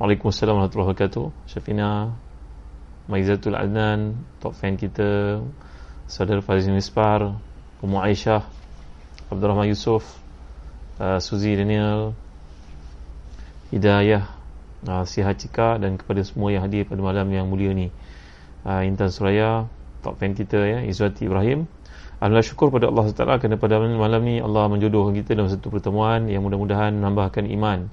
[0.00, 1.28] Waalaikumsalam warahmatullahi wabarakatuh.
[1.44, 2.16] Syafina
[3.04, 5.44] Maizatul Adnan Top fan kita
[6.08, 7.36] Saudara Fariz Mispar
[7.84, 8.40] Ummu Aisyah
[9.28, 10.08] Abdul Rahman Yusof
[10.96, 12.16] uh, Suzy Daniel
[13.68, 14.24] Hidayah
[14.88, 17.92] uh, Sihat Cika Dan kepada semua yang hadir pada malam yang mulia ni.
[18.64, 19.68] Uh, Intan Suraya
[20.00, 21.68] Top fan kita ya Izwati Ibrahim.
[22.24, 26.24] Alhamdulillah syukur pada Allah SWT Kerana pada malam ni Allah menjodohkan kita dalam satu pertemuan
[26.24, 27.92] Yang mudah-mudahan menambahkan iman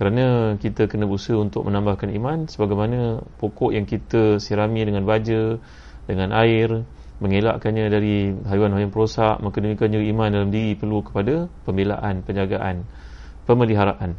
[0.00, 5.60] kerana kita kena berusaha untuk menambahkan iman sebagaimana pokok yang kita sirami dengan baja
[6.08, 6.88] dengan air
[7.20, 12.88] mengelakkannya dari haiwan-haiwan perosak maka demikian juga iman dalam diri perlu kepada pembelaan, penjagaan
[13.44, 14.16] pemeliharaan.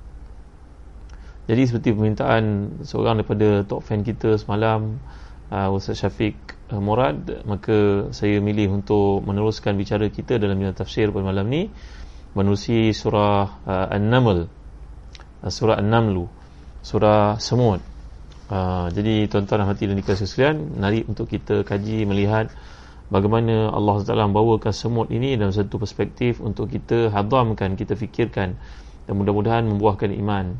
[1.49, 2.43] Jadi seperti permintaan
[2.85, 5.01] seorang daripada top fan kita semalam
[5.49, 6.37] uh, Ustaz Syafiq
[6.69, 11.73] uh, Murad maka saya milih untuk meneruskan bicara kita dalam bidang tafsir pada malam ni
[12.37, 14.60] menerusi surah uh, An-Naml
[15.47, 16.27] surah An-Naml
[16.81, 17.81] surah Semut
[18.51, 22.51] uh, jadi tuan-tuan dan hati dan dikasih sekalian mari untuk kita kaji melihat
[23.11, 28.55] bagaimana Allah Taala membawakan semut ini dalam satu perspektif untuk kita hadamkan kita fikirkan
[29.05, 30.55] dan mudah-mudahan membuahkan iman.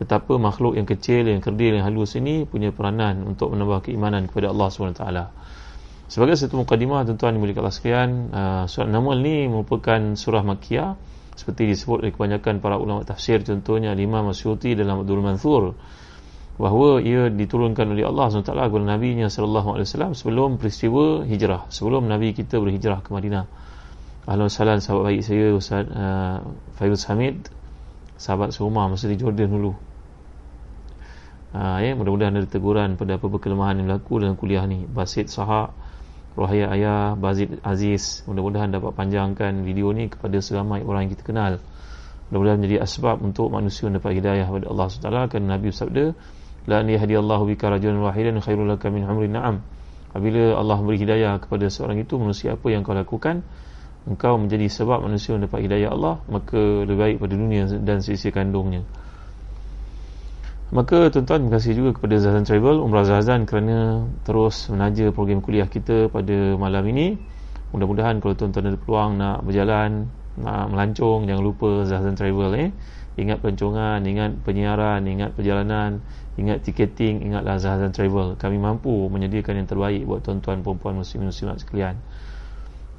[0.00, 4.50] Betapa makhluk yang kecil yang kerdil yang halus ini punya peranan untuk menambah keimanan kepada
[4.50, 5.04] Allah SWT
[6.12, 10.92] sebagai satu mukadimah tuan-tuan yang Allah sekalian uh, surah Naml ni merupakan surah Makkiyah
[11.42, 15.74] seperti disebut oleh kebanyakan para ulama tafsir contohnya Imam Masyuti dalam Abdul Mansur
[16.54, 22.30] bahawa ia diturunkan oleh Allah SWT kepada Nabi Nya wasallam sebelum peristiwa hijrah sebelum Nabi
[22.30, 23.50] kita berhijrah ke Madinah.
[24.22, 26.38] Ahlan salam sahabat baik saya Ustaz uh,
[26.78, 27.50] Fairuz Hamid
[28.14, 29.74] sahabat serumah masa di Jordan dulu.
[31.52, 34.86] Uh, ya, mudah-mudahan ada teguran pada apa-apa kelemahan yang berlaku dalam kuliah ni.
[34.86, 35.74] Basit Sahak
[36.32, 38.24] Rohaya Ayah Bazid Aziz.
[38.24, 41.52] Mudah-mudahan dapat panjangkan video ni kepada seramai orang yang kita kenal.
[42.32, 46.04] Mudah-mudahan menjadi asbab untuk manusia mendapat hidayah kepada Allah SWT kerana Nabi bersabda
[46.64, 49.60] la an yahdiyallahu bika rajulan wahidan khairul laka min umri na'am.
[50.16, 53.44] Apabila Allah beri hidayah kepada seorang itu manusia apa yang kau lakukan?
[54.08, 58.82] Engkau menjadi sebab manusia mendapat hidayah Allah maka lebih baik pada dunia dan sisi kandungnya
[60.72, 65.68] Maka tuan-tuan terima kasih juga kepada Zazan Travel Umrah Zazan kerana terus menaja program kuliah
[65.68, 67.20] kita pada malam ini.
[67.76, 70.08] Mudah-mudahan kalau tuan-tuan ada peluang nak berjalan
[70.40, 72.68] Nak melancong Jangan lupa Zazan Travel eh.
[73.20, 76.00] Ingat pelancongan, ingat penyiaran, ingat perjalanan
[76.40, 82.00] Ingat tiketing, ingatlah Zazan Travel Kami mampu menyediakan yang terbaik buat tuan-tuan, perempuan, muslim-muslimat sekalian.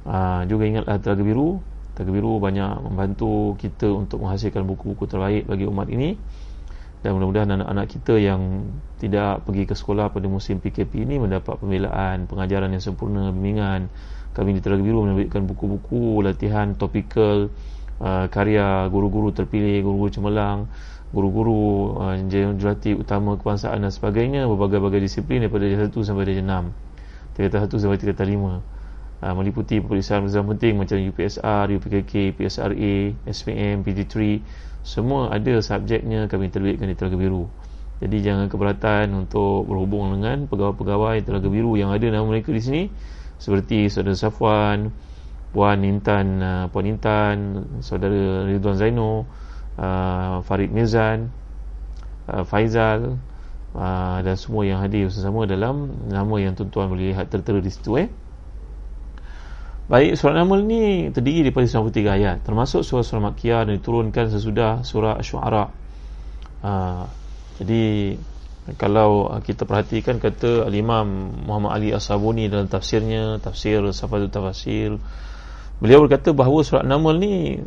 [0.06, 1.58] Aa, Juga ingatlah Telaga Biru.
[1.98, 6.14] Telaga Biru banyak membantu kita untuk menghasilkan buku-buku terbaik bagi umat ini
[7.04, 8.64] dan mudah-mudahan anak-anak kita yang
[8.96, 13.92] tidak pergi ke sekolah pada musim PKP ini mendapat pembelaan, pengajaran yang sempurna, bimbingan.
[14.32, 17.52] Kami di Telaga Biru menerbitkan buku-buku latihan topikal
[18.00, 20.64] uh, karya guru-guru terpilih, guru-guru cemerlang,
[21.12, 22.16] guru-guru uh,
[22.56, 27.36] jurati utama kebangsaan dan sebagainya berbagai-bagai disiplin daripada darjah 1 sampai darjah 6.
[27.36, 28.26] Tingkatan 1 sampai tingkatan
[28.64, 28.73] 5.
[29.24, 34.12] Uh, meliputi peperiksaan peperiksaan penting macam UPSR, UPKK, PSRA, SPM, PG3
[34.84, 37.48] semua ada subjeknya kami terbitkan di Telaga Biru.
[38.04, 42.82] Jadi jangan keberatan untuk berhubung dengan pegawai-pegawai Telaga Biru yang ada nama mereka di sini
[43.40, 44.92] seperti Saudara Safwan
[45.56, 49.24] Puan Intan uh, Puan Intan Saudara Ridwan Zaino
[49.80, 51.32] uh, Farid Mirzan
[52.28, 53.16] Faizal
[54.20, 58.08] dan semua yang hadir bersama dalam nama yang tuan-tuan boleh lihat tertera di situ eh
[59.84, 62.36] Baik, surah Naml ni terdiri daripada 93 ayat.
[62.40, 65.64] Termasuk surah-surah Makkiyah dan diturunkan sesudah surah Ash-Shu'ara.
[66.64, 66.72] Ha,
[67.60, 68.16] Jadi,
[68.80, 74.96] kalau kita perhatikan kata Al-Imam Muhammad Ali As-Sabuni dalam tafsirnya Tafsir Safadul Tafsir
[75.84, 77.60] Beliau berkata bahawa surah Naml ni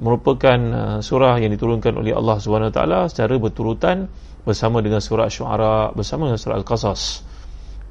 [0.00, 2.80] Merupakan uh, surah yang diturunkan oleh Allah SWT
[3.12, 4.08] Secara berturutan
[4.48, 7.20] bersama dengan surah Ash-Shu'ara Bersama dengan surah Al-Qasas.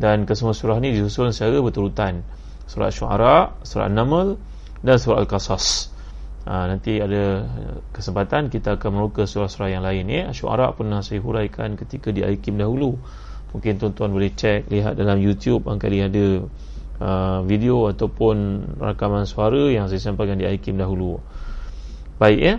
[0.02, 2.26] Dan kesemua surah ni disusun secara berturutan
[2.70, 3.36] surah Syuara,
[3.66, 4.38] surah An-Naml
[4.86, 5.90] dan surah Al-Qasas.
[6.46, 7.46] Ha, nanti ada
[7.94, 10.24] kesempatan kita akan meruka surah-surah yang lain ya.
[10.32, 12.96] Syuara pernah saya huraikan ketika di Aikim dahulu.
[13.54, 16.46] Mungkin tuan-tuan boleh cek lihat dalam YouTube angkali ada
[17.02, 21.18] uh, video ataupun rakaman suara yang saya sampaikan di Aikim dahulu.
[22.22, 22.56] Baik ya.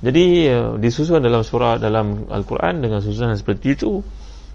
[0.00, 0.24] jadi
[0.54, 4.00] uh, disusun dalam surah dalam Al-Quran dengan susunan seperti itu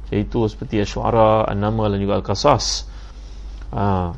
[0.10, 2.88] iaitu seperti Ash-Shu'ara, An-Namal dan juga Al-Qasas.
[3.74, 4.14] Uh,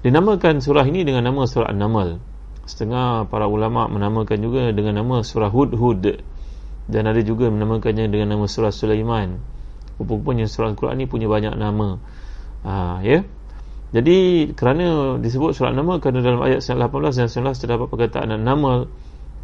[0.00, 2.20] dinamakan surah ini dengan nama surah An-Namal.
[2.64, 6.22] Setengah para ulama menamakan juga dengan nama surah Hud-Hud
[6.90, 9.38] dan ada juga menamakannya dengan nama surah Sulaiman.
[10.00, 12.00] Rupanya surah Al-Quran ini punya banyak nama.
[12.64, 13.20] Uh, ya.
[13.90, 18.86] Jadi kerana disebut surah nama kerana dalam ayat 18 dan 19 terdapat perkataan nama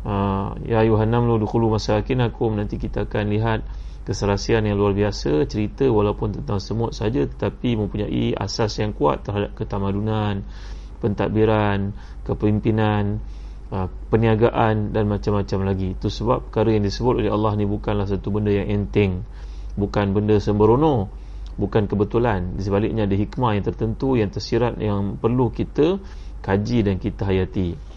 [0.07, 3.61] uh, ya namlu dukhulu masakinakum nanti kita akan lihat
[4.07, 9.59] keserasian yang luar biasa cerita walaupun tentang semut saja tetapi mempunyai asas yang kuat terhadap
[9.59, 10.47] ketamadunan
[11.03, 11.91] pentadbiran
[12.23, 13.19] kepimpinan
[13.75, 15.99] uh, perniagaan dan macam-macam lagi.
[15.99, 19.27] Itu sebab perkara yang disebut oleh Allah ni bukanlah satu benda yang enteng
[19.75, 21.11] bukan benda sembrono
[21.59, 22.55] bukan kebetulan.
[22.55, 25.99] Di sebaliknya ada hikmah yang tertentu yang tersirat yang perlu kita
[26.47, 27.96] kaji dan kita hayati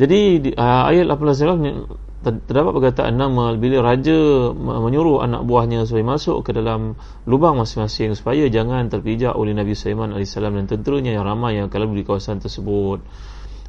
[0.00, 4.16] jadi uh, ayat 18 terdapat perkataan nama bila raja
[4.52, 10.12] menyuruh anak buahnya supaya masuk ke dalam lubang masing-masing supaya jangan terpijak oleh Nabi Sulaiman
[10.12, 13.00] AS dan tenteranya yang ramai yang akan di kawasan tersebut.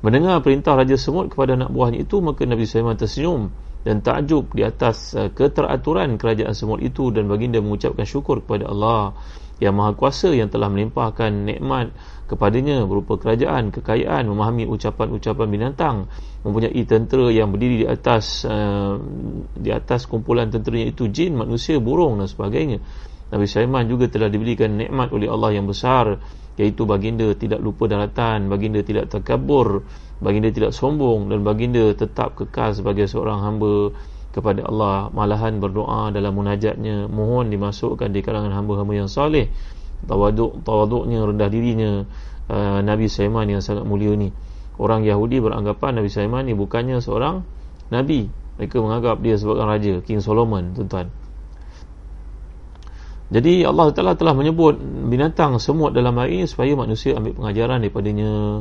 [0.04, 3.52] Mendengar perintah raja semut kepada anak buahnya itu maka Nabi Sulaiman tersenyum
[3.88, 9.16] dan takjub di atas uh, keteraturan kerajaan semut itu dan baginda mengucapkan syukur kepada Allah
[9.62, 11.94] yang maha kuasa yang telah melimpahkan nikmat
[12.32, 16.08] kepadanya berupa kerajaan, kekayaan, memahami ucapan-ucapan binatang,
[16.48, 18.96] mempunyai tentera yang berdiri di atas uh,
[19.52, 22.80] di atas kumpulan tenteranya itu jin, manusia, burung dan sebagainya.
[23.36, 26.20] Nabi Sulaiman juga telah diberikan nikmat oleh Allah yang besar
[26.56, 29.84] iaitu baginda tidak lupa daratan, baginda tidak terkabur,
[30.24, 33.92] baginda tidak sombong dan baginda tetap kekal sebagai seorang hamba
[34.32, 39.52] kepada Allah malahan berdoa dalam munajatnya mohon dimasukkan di kalangan hamba-hamba yang soleh
[40.06, 41.92] tawaduk tawaduknya rendah dirinya
[42.50, 44.34] uh, Nabi Sulaiman yang sangat mulia ni
[44.82, 47.46] orang Yahudi beranggapan Nabi Sulaiman ni bukannya seorang
[47.94, 51.10] Nabi mereka menganggap dia sebagai raja King Solomon tuan-tuan
[53.32, 54.76] jadi Allah Taala telah menyebut
[55.08, 58.60] binatang semut dalam hal ini supaya manusia ambil pengajaran daripadanya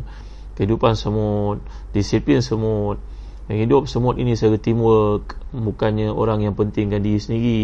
[0.55, 1.59] kehidupan semut,
[1.91, 3.03] disiplin semut.
[3.51, 7.63] Yang hidup semut ini secara teamwork, bukannya orang yang pentingkan diri sendiri.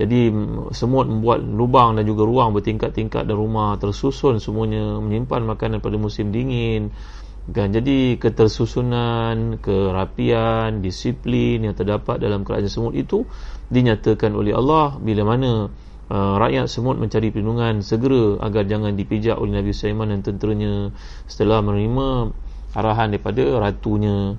[0.00, 0.32] Jadi
[0.72, 6.32] semut membuat lubang dan juga ruang bertingkat-tingkat dan rumah tersusun semuanya menyimpan makanan pada musim
[6.32, 6.88] dingin.
[7.52, 13.28] Kan jadi ketersusunan, kerapian, disiplin yang terdapat dalam kerajaan semut itu
[13.68, 15.52] dinyatakan oleh Allah bila mana
[16.10, 20.90] Uh, rakyat semut mencari perlindungan segera agar jangan dipijak oleh Nabi Sulaiman dan tenteranya
[21.30, 22.34] setelah menerima
[22.74, 24.34] arahan daripada ratunya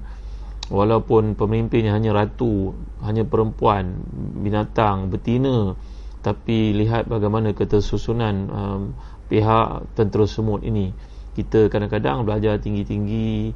[0.71, 2.71] walaupun pemimpinnya hanya ratu
[3.03, 4.07] hanya perempuan
[4.39, 5.75] binatang betina
[6.23, 8.81] tapi lihat bagaimana ketersusunan um,
[9.27, 10.93] pihak tentera semut ini.
[11.33, 13.51] Kita kadang-kadang belajar tinggi-tinggi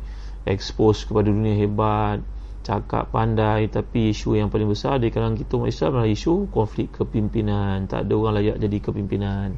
[0.49, 2.23] expose kepada dunia hebat
[2.65, 6.89] cakap pandai tapi isu yang paling besar di kalangan kita umat Islam adalah isu konflik
[6.97, 7.85] kepimpinan.
[7.85, 9.53] Tak ada orang layak jadi kepimpinan.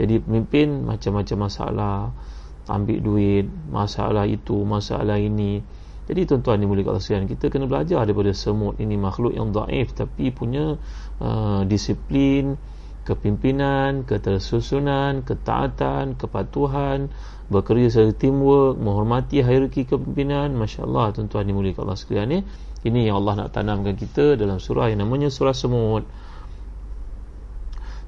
[0.00, 1.98] Jadi pemimpin macam-macam masalah.
[2.70, 5.60] Ambil duit masalah itu masalah ini
[6.10, 10.34] jadi tuan-tuan ni mulia kasihan kita kena belajar daripada semut ini makhluk yang daif tapi
[10.34, 10.74] punya
[11.22, 12.58] uh, disiplin
[13.10, 17.08] kepimpinan, ketersusunan, ketaatan, kepatuhan,
[17.50, 20.54] bekerja secara teamwork, menghormati hierarki kepimpinan.
[20.54, 22.28] Masya Allah, tuan-tuan dimuliakan Allah sekalian.
[22.30, 22.40] Ya.
[22.80, 26.06] Ini yang Allah nak tanamkan kita dalam surah yang namanya surah semut.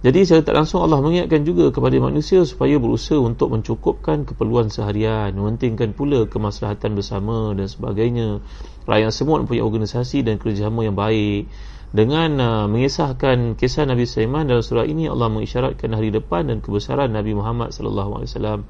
[0.02, 5.30] Jadi secara tak langsung Allah mengingatkan juga kepada manusia supaya berusaha untuk mencukupkan keperluan seharian,
[5.30, 8.42] mementingkan pula kemaslahatan bersama dan sebagainya.
[8.82, 11.46] Rakyat semut mempunyai organisasi dan kerjasama yang baik.
[11.94, 17.14] Dengan uh, mengisahkan kisah Nabi Sulaiman dalam surah ini Allah mengisyaratkan hari depan dan kebesaran
[17.14, 18.60] Nabi Muhammad sallallahu alaihi wasallam.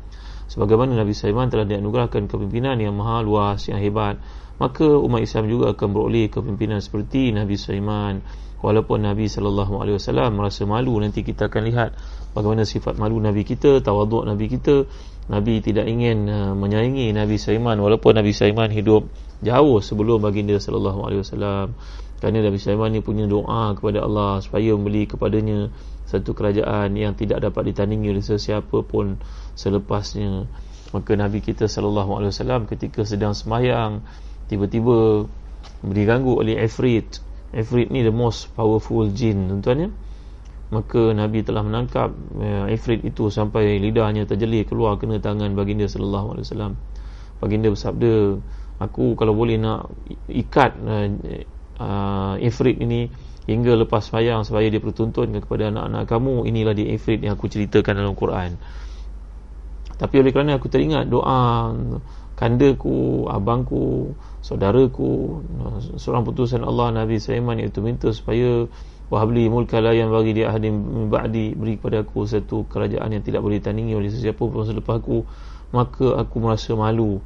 [0.53, 4.21] Sebagaimana Nabi Sulaiman telah dianugerahkan kepimpinan yang maha luas yang hebat
[4.63, 8.23] maka umat Islam juga akan beroleh kepimpinan seperti Nabi Sulaiman.
[8.63, 11.99] Walaupun Nabi sallallahu alaihi wasallam merasa malu nanti kita akan lihat
[12.31, 14.87] bagaimana sifat malu Nabi kita tawaduk Nabi kita.
[15.27, 17.75] Nabi tidak ingin uh, menyaingi Nabi Sulaiman.
[17.83, 19.11] Walaupun Nabi Sulaiman hidup
[19.43, 21.75] jauh sebelum baginda sallallahu alaihi wasallam.
[22.23, 25.75] Kerana Nabi Sulaiman ni punya doa kepada Allah supaya membeli kepadanya
[26.07, 29.19] satu kerajaan yang tidak dapat ditandingi oleh sesiapa pun
[29.59, 30.47] selepasnya.
[30.95, 34.07] Maka Nabi kita sallallahu alaihi wasallam ketika sedang sembahyang
[34.53, 35.25] tiba-tiba
[35.81, 37.25] diganggu oleh Ifrit.
[37.57, 39.91] Ifrit ni the most powerful jin tuan-tuan ya.
[40.73, 46.37] Maka Nabi telah menangkap uh, Ifrit itu sampai lidahnya terjelir keluar kena tangan baginda sallallahu
[46.37, 46.73] alaihi wasallam.
[47.41, 48.41] Baginda bersabda,
[48.81, 49.89] aku kalau boleh nak
[50.29, 51.09] ikat uh,
[51.81, 53.09] uh, Ifrit ini
[53.47, 57.99] hingga lepas sayang supaya dia bertuntun kepada anak-anak kamu inilah dia Ifrit yang aku ceritakan
[57.99, 58.55] dalam Quran
[59.99, 61.71] tapi oleh kerana aku teringat doa
[62.43, 65.39] kandaku abangku saudaraku
[65.95, 68.67] seorang putusan Allah Nabi Sulaiman iaitu minta supaya
[69.15, 73.47] wahabli mulka la yang bagi dia ahadin ba'di beri kepada aku satu kerajaan yang tidak
[73.47, 75.23] boleh ditandingi oleh sesiapa pun selepas aku
[75.71, 77.23] maka aku merasa malu.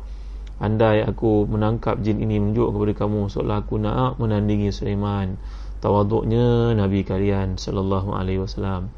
[0.56, 5.40] Andai aku menangkap jin ini menunjuk kepada kamu seolah aku nak menandingi Sulaiman.
[5.80, 8.88] Tawaduknya Nabi kalian sallallahu alaihi wasallam.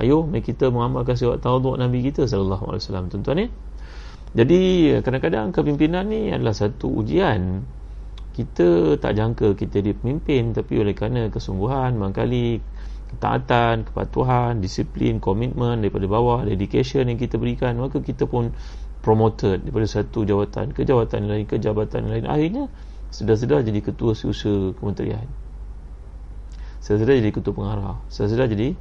[0.00, 3.04] Ayo mari kita mengamalkan sifat tawaduk Nabi kita sallallahu alaihi wasallam.
[3.12, 3.48] Tuan-tuan ya
[4.32, 4.60] jadi
[5.04, 7.68] kadang-kadang kepimpinan ni adalah satu ujian.
[8.32, 12.64] Kita tak jangka kita dia pemimpin tapi oleh kerana kesungguhan, mangkali
[13.12, 18.56] ketaatan, kepatuhan, disiplin, komitmen daripada bawah, dedication yang kita berikan, maka kita pun
[19.04, 22.24] promoted daripada satu jawatan ke jawatan lain ke jabatan lain.
[22.24, 22.72] Akhirnya
[23.12, 25.28] sedar-sedar jadi ketua seusaha kementerian.
[26.80, 28.00] Sedar-sedar jadi ketua pengarah.
[28.08, 28.72] Sedar-sedar jadi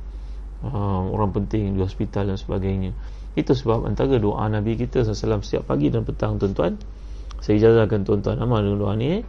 [0.65, 2.91] uh, orang penting di hospital dan sebagainya.
[3.33, 6.75] Itu sebab antara doa Nabi kita SAW setiap pagi dan petang tuan-tuan.
[7.41, 9.23] Saya ijazahkan tuan-tuan amal dengan doa ni.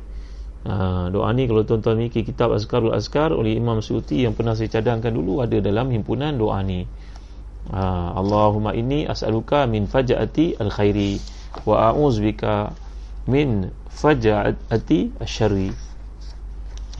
[0.62, 4.71] Ha, Doa ni kalau tuan-tuan mikir kitab Azkarul Azkar oleh Imam Suyuti yang pernah saya
[4.71, 6.87] cadangkan dulu Ada dalam himpunan doa ni.
[7.75, 11.19] Ha, Allahumma inni as'aluka min faja'ati al-khairi
[11.67, 12.75] Wa a'uzbika
[13.27, 15.71] min faja'ati al-syari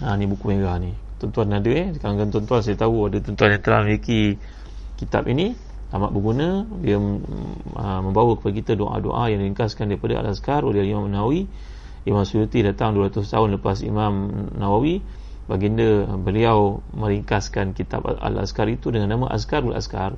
[0.03, 1.95] ha, Ni buku merah ni Tuan-tuan ada eh?
[1.95, 4.43] Kadang-kadang tuan-tuan saya tahu ada tuan-tuan yang telah memiliki
[4.99, 5.55] kitab ini
[5.93, 6.65] amat berguna.
[6.81, 11.47] Dia uh, membawa kepada kita doa-doa yang diringkaskan daripada Al-Azkar oleh Imam Nawawi.
[12.03, 14.27] Imam Suyuti datang 200 tahun lepas Imam
[14.57, 14.99] Nawawi.
[15.47, 20.17] Baginda beliau meringkaskan kitab Al-Azkar itu dengan nama Azkarul Azkar.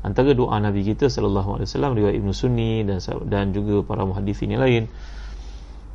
[0.00, 4.56] Antara doa Nabi kita sallallahu alaihi wasallam riwayat Ibnu Sunni dan dan juga para muhaddisin
[4.56, 4.88] yang lain.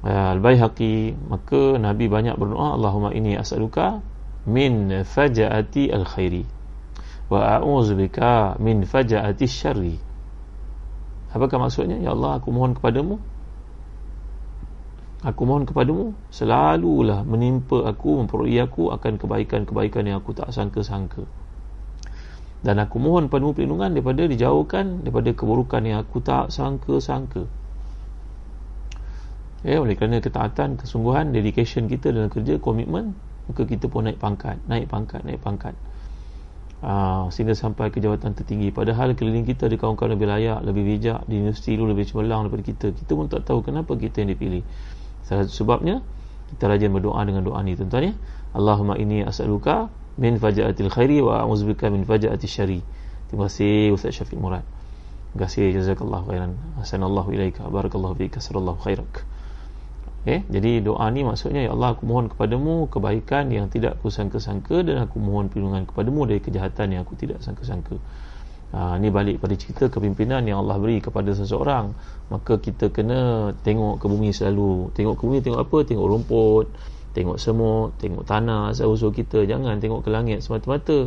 [0.06, 4.06] Uh, Al-Baihaqi maka Nabi banyak berdoa Allahumma inni as'aluka
[4.46, 6.46] min fajaati al-khairi.
[7.26, 9.98] Wa a'udzubika min faja'ati syarri.
[11.34, 11.98] Apakah maksudnya?
[11.98, 13.18] Ya Allah aku mohon kepadamu.
[15.26, 21.26] Aku mohon kepadamu selalulah menimpa aku memperoleh aku akan kebaikan-kebaikan yang aku tak sangka-sangka.
[22.62, 27.50] Dan aku mohon padamu perlindungan daripada dijauhkan daripada keburukan yang aku tak sangka-sangka.
[29.66, 34.58] Ya oleh kerana ketaatan kesungguhan dedication kita dalam kerja komitmen maka kita pun naik pangkat
[34.66, 35.76] naik pangkat naik pangkat.
[36.86, 38.70] Ah, sehingga sampai ke jawatan tertinggi.
[38.70, 42.64] Padahal keliling kita ada kawan-kawan lebih layak lebih bijak di universiti dulu lebih cemerlang daripada
[42.68, 42.88] kita.
[42.94, 44.62] Kita pun tak tahu kenapa kita yang dipilih.
[45.26, 46.06] Salah satu sebabnya
[46.54, 48.14] kita rajin berdoa dengan doa ni tuan-tuan ya.
[48.54, 49.90] Allahumma inni as'aluka
[50.22, 52.80] min faja'atil khairi wa a'udzubika min faja'atil syari
[53.28, 54.64] terima kasih Ustaz Syafiq Murad.
[55.34, 56.56] Terima kasih jazakallahu khairan.
[56.80, 57.68] Hasanallahu ilaika.
[57.68, 59.35] Barakallahu fika khairak
[60.26, 60.42] Okay?
[60.50, 64.98] Jadi doa ni maksudnya Ya Allah aku mohon kepadamu kebaikan yang tidak aku sangka-sangka Dan
[64.98, 68.02] aku mohon perlindungan kepadamu dari kejahatan yang aku tidak sangka-sangka.
[68.74, 71.94] Ha, Ini balik pada cerita kepimpinan yang Allah beri kepada seseorang.
[72.34, 74.90] Maka kita kena tengok ke bumi selalu.
[74.98, 75.78] Tengok ke bumi tengok apa?
[75.86, 76.68] Tengok rumput
[77.14, 79.46] Tengok semut Tengok tanah Usaha-usaha kita.
[79.46, 81.06] Jangan tengok ke langit semata-mata.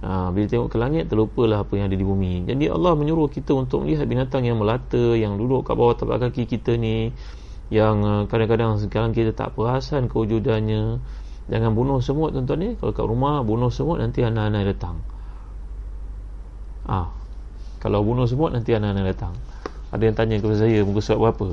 [0.00, 2.48] Ha, Bila tengok ke langit terlupalah apa yang ada di bumi.
[2.48, 6.48] Jadi Allah menyuruh kita untuk melihat binatang yang melata Yang duduk kat bawah tapak kaki
[6.48, 7.12] kita ni
[7.68, 11.00] yang uh, kadang-kadang sekarang kita tak perasan kewujudannya.
[11.48, 15.00] Jangan bunuh semut tuan-tuan ni kalau kat rumah bunuh semut nanti anak-anak datang.
[16.84, 17.08] Ah
[17.80, 19.34] kalau bunuh semut nanti anak-anak datang.
[19.88, 21.48] Ada yang tanya kepada saya muka surat berapa?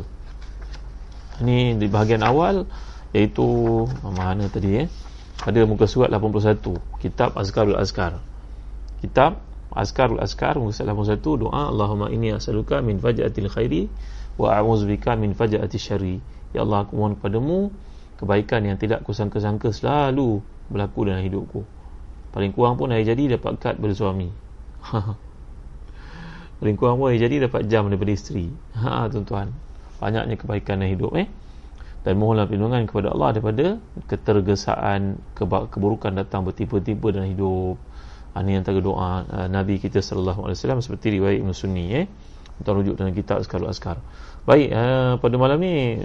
[1.43, 2.67] Ni di bahagian awal
[3.15, 3.47] iaitu
[4.03, 4.87] mana tadi eh?
[5.39, 6.59] Pada muka surat 81
[6.99, 8.19] kitab Azkarul Azkar.
[8.99, 9.39] Kitab
[9.71, 13.87] Azkarul Azkar muka surat 81 doa Allahumma inni as'aluka min faj'atil khairi
[14.35, 16.17] wa a'udzubika min faja'ati syarri.
[16.51, 17.71] Ya Allah aku mohon kepadamu
[18.19, 20.39] kebaikan yang tidak kusangka-sangka selalu
[20.71, 21.67] berlaku dalam hidupku.
[22.35, 24.27] Paling kurang pun hari jadi dapat kad bersuami
[26.59, 28.49] paling kurang pun hari jadi dapat jam daripada isteri.
[28.77, 29.51] Ha tuan-tuan.
[29.99, 31.27] Banyaknya kebaikan dalam hidup eh?
[32.05, 33.65] Dan mohonlah perlindungan kepada Allah daripada
[34.05, 37.81] ketergesaan keburukan datang bertiba-tiba dalam hidup.
[38.35, 42.05] Ini antara doa uh, Nabi kita sallallahu alaihi wasallam seperti riwayat Ibn Sunni eh
[42.61, 43.99] kita rujuk dalam kitab Askarul Askar
[44.45, 45.99] baik uh, pada malam ni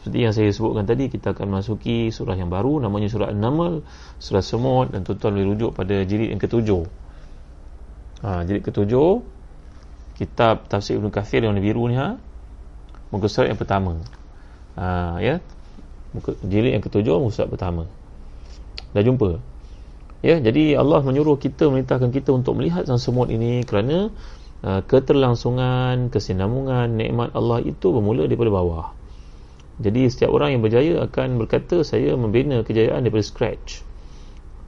[0.00, 3.84] seperti yang saya sebutkan tadi kita akan masuki surah yang baru namanya surah An-Naml
[4.16, 6.88] surah Semut dan tuan-tuan boleh rujuk pada jilid yang ketujuh.
[8.24, 9.20] Ha, jilid ketujuh
[10.16, 12.16] kitab tafsir Ibn Kathir yang biru ni ha?
[13.12, 14.00] muka surat yang pertama.
[14.80, 15.44] Ha, ya?
[16.16, 17.84] Muka, jilid yang ketujuh muka surat pertama.
[18.96, 19.36] Dah jumpa?
[20.24, 24.08] Ya jadi Allah menyuruh kita memerintahkan kita untuk melihat sang semut ini kerana
[24.60, 28.86] keterlangsungan, kesinambungan nikmat Allah itu bermula daripada bawah.
[29.80, 33.80] Jadi setiap orang yang berjaya akan berkata saya membina kejayaan daripada scratch.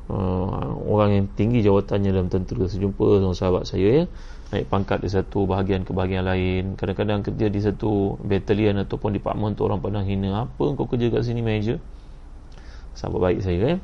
[0.08, 4.04] Uh, orang yang tinggi jawatannya dalam tentera sejumpa dengan sahabat saya ya
[4.52, 9.56] naik pangkat di satu bahagian ke bahagian lain kadang-kadang kerja di satu batalion ataupun department
[9.56, 11.80] tu orang pandang hina apa kau kerja kat sini manager
[12.92, 13.78] sahabat baik saya eh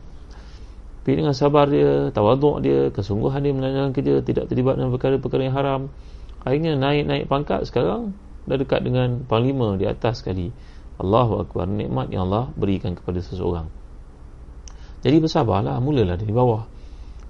[1.09, 5.57] tapi dengan sabar dia tawaduk dia kesungguhan dia menjalankan kerja tidak terlibat dalam perkara-perkara yang
[5.57, 5.81] haram
[6.45, 8.13] akhirnya naik-naik pangkat sekarang
[8.45, 10.53] dah dekat dengan panglima di atas sekali
[11.01, 13.73] Allahu Akbar nikmat yang Allah berikan kepada seseorang
[15.01, 16.69] jadi bersabarlah mulalah dari bawah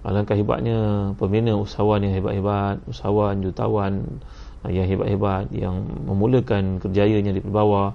[0.03, 4.23] Alangkah hebatnya pembina usahawan yang hebat-hebat, usahawan, jutawan
[4.67, 7.95] uh, yang hebat-hebat yang memulakan kerjayanya di bawah.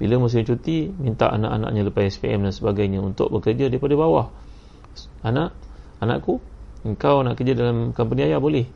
[0.00, 4.28] Bila musim cuti, minta anak-anaknya lepas SPM dan sebagainya untuk bekerja daripada bawah.
[5.22, 5.54] Anak,
[6.02, 6.42] anakku,
[6.82, 8.66] engkau nak kerja dalam company ayah boleh.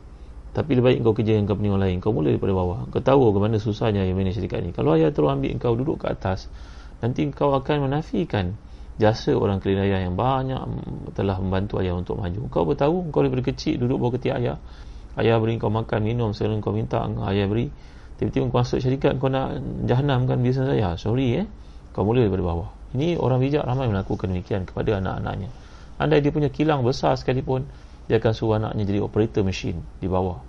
[0.53, 1.97] Tapi lebih baik kau kerja dengan company orang lain.
[1.97, 2.79] Kau mula daripada bawah.
[2.93, 4.69] Kau tahu ke mana susahnya yang manage syarikat ni.
[4.69, 6.45] Kalau ayah terus ambil engkau duduk ke atas,
[7.01, 8.53] nanti kau akan menafikan
[9.01, 10.61] jasa orang kelina ayah yang banyak
[11.17, 14.57] telah membantu ayah untuk maju kau bertahu kau daripada kecil duduk bawah ketiak ayah
[15.17, 17.01] ayah beri kau makan minum sekarang kau minta
[17.33, 17.73] ayah beri
[18.21, 19.57] tiba-tiba kau masuk syarikat kau nak
[19.89, 21.45] jahanam kan biasa saya sorry eh
[21.89, 25.49] kau mula daripada bawah ini orang bijak ramai melakukan demikian kepada anak-anaknya
[26.03, 27.63] andai dia punya kilang besar sekalipun
[28.11, 30.43] dia akan suruh anaknya jadi operator mesin di bawah.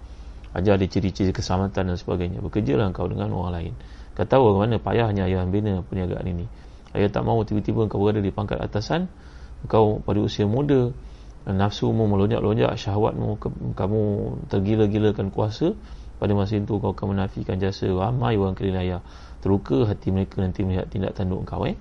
[0.54, 2.42] Ajar dia ciri-ciri keselamatan dan sebagainya.
[2.42, 3.72] Bekerjalah kau dengan orang lain.
[4.14, 6.46] Kau tahu bagaimana payahnya ayah bina perniagaan ini.
[6.94, 9.10] Ayah tak mahu tiba-tiba kau berada di pangkat atasan.
[9.66, 10.92] Kau pada usia muda
[11.44, 13.40] Nafsumu melonjak-lonjak Syahwatmu
[13.76, 14.00] Kamu
[14.52, 15.72] tergila-gilakan kuasa
[16.20, 19.00] Pada masa itu kau akan menafikan jasa Ramai orang kelina ayah.
[19.40, 21.78] Terluka hati mereka nanti melihat tindak tanduk kau eh?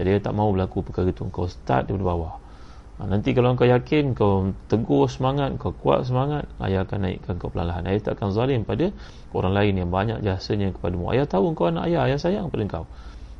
[0.00, 1.28] Jadi ayah tak mahu berlaku perkara itu.
[1.28, 2.45] Kau start daripada bawah
[2.98, 7.52] ha, Nanti kalau kau yakin Kau teguh semangat Kau kuat semangat Ayah akan naikkan kau
[7.52, 8.92] perlahan Ayah tak akan zalim pada
[9.36, 12.86] Orang lain yang banyak jasanya kepadamu Ayah tahu kau anak ayah Ayah sayang pada kau.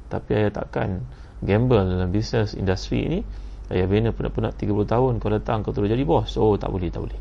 [0.07, 1.03] Tapi ayah takkan
[1.43, 3.21] gamble dalam bisnes industri ini
[3.75, 6.39] ayah bina penat-penat 30 tahun kau datang kau terus jadi bos.
[6.39, 7.19] Oh tak boleh tak boleh.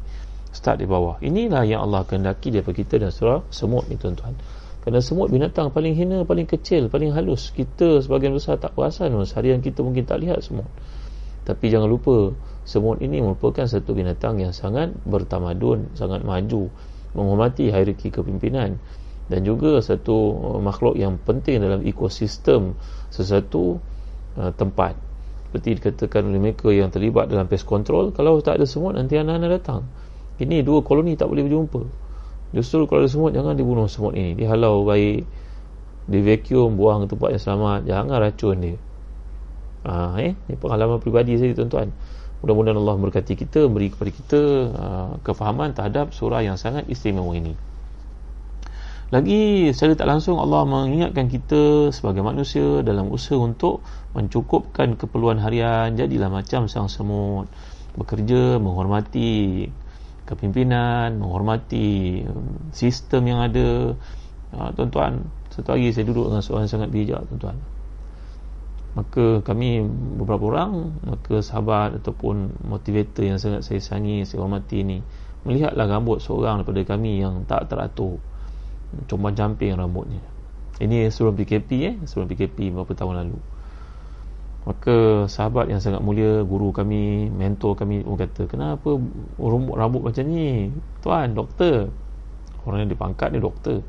[0.54, 1.20] Start di bawah.
[1.20, 4.38] Inilah yang Allah kehendaki daripada kita dan surah semut ni tuan-tuan.
[4.86, 9.58] Kerana semut binatang paling hina paling kecil paling halus kita sebagian besar tak perasan seharian
[9.58, 10.70] kita mungkin tak lihat semut
[11.45, 12.33] tapi jangan lupa
[12.65, 16.73] semut ini merupakan satu binatang yang sangat bertamadun sangat maju
[17.13, 18.81] menghormati hierarki kepimpinan
[19.29, 22.77] dan juga satu uh, makhluk yang penting dalam ekosistem
[23.10, 23.81] sesuatu
[24.38, 24.97] uh, tempat.
[25.49, 29.62] Seperti dikatakan oleh mereka yang terlibat dalam pest control kalau tak ada semut nanti anak-anak
[29.62, 29.81] datang.
[30.36, 31.81] Ini dua koloni tak boleh berjumpa.
[32.51, 34.36] Justru kalau ada semut jangan dibunuh semut ini.
[34.36, 35.23] Dihalau baik
[36.05, 37.79] di vacuum buang ke tempat yang selamat.
[37.88, 38.75] Jangan racun dia
[39.86, 40.34] ha, eh?
[40.34, 41.93] ini pengalaman peribadi saya tuan-tuan.
[42.43, 47.56] Mudah-mudahan Allah berkati kita beri kepada kita uh, kefahaman terhadap surah yang sangat istimewa ini.
[49.13, 53.86] Lagi secara tak langsung Allah mengingatkan kita sebagai manusia dalam usaha untuk
[54.17, 55.93] mencukupkan keperluan harian.
[55.93, 57.48] Jadilah macam sang semut.
[57.95, 59.69] Bekerja menghormati
[60.26, 63.93] kepimpinan menghormati um, sistem yang ada.
[64.58, 65.21] Ha, tuan-tuan
[65.54, 67.74] satu hari saya duduk dengan seorang sangat bijak tuan-tuan
[68.95, 69.84] maka kami
[70.15, 75.03] beberapa orang maka sahabat ataupun motivator yang sangat saya sangi saya hormati ini
[75.45, 78.17] melihatlah rambut seorang daripada kami yang tak teratur.
[79.05, 80.19] Cuma jumping rambutnya.
[80.81, 81.95] Ini sebelum PKP eh?
[82.03, 83.39] Sebelum PKP beberapa tahun lalu.
[84.65, 88.97] Maka sahabat yang sangat mulia Guru kami, mentor kami pun kata Kenapa
[89.38, 90.73] rambut, rambut macam ni?
[91.05, 91.93] Tuan, doktor.
[92.65, 93.86] Orang yang dipangkat ni doktor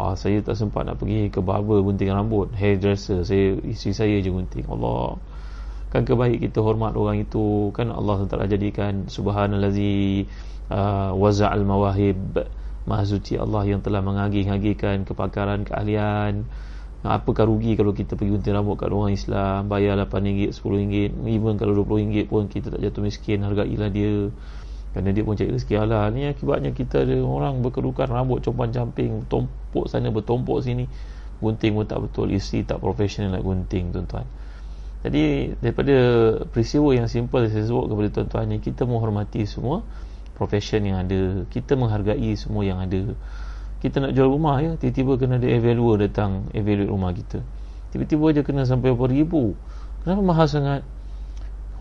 [0.00, 3.22] ah, Saya tak sempat nak pergi ke barber gunting rambut Hairdresser.
[3.22, 4.66] Saya, Isteri saya je gunting.
[4.66, 5.18] Allah.
[5.94, 7.70] Kan kebaik kita hormat orang itu.
[7.70, 10.26] Kan Allah telah jadikan Subhanallazi
[10.70, 12.42] uh, Waza'al mawahib.
[12.84, 16.44] Maha suci Allah yang telah mengagih-agihkan kepakaran, keahlian.
[17.04, 19.68] Apakah rugi kalau kita pergi gunting rambut kat orang Islam?
[19.68, 24.32] Bayar RM8, RM10 even kalau RM20 pun kita tak jatuh miskin hargailah dia
[24.94, 26.14] kerana dia pun cari rezeki halal.
[26.14, 30.86] Ni akibatnya kita ada orang berkedukan rambut compan camping tumpuk sana bertumpuk sini.
[31.42, 34.22] Gunting pun tak betul isi tak profesional nak gunting tuan-tuan.
[35.02, 35.96] Jadi daripada
[36.46, 39.82] peristiwa yang simple saya sebut kepada tuan-tuan ni kita menghormati semua
[40.38, 41.42] profession yang ada.
[41.50, 43.18] Kita menghargai semua yang ada.
[43.82, 47.42] Kita nak jual rumah ya tiba-tiba kena ada evaluer datang evaluate rumah kita.
[47.90, 49.58] Tiba-tiba je kena sampai berapa ribu.
[50.06, 50.80] Kenapa mahal sangat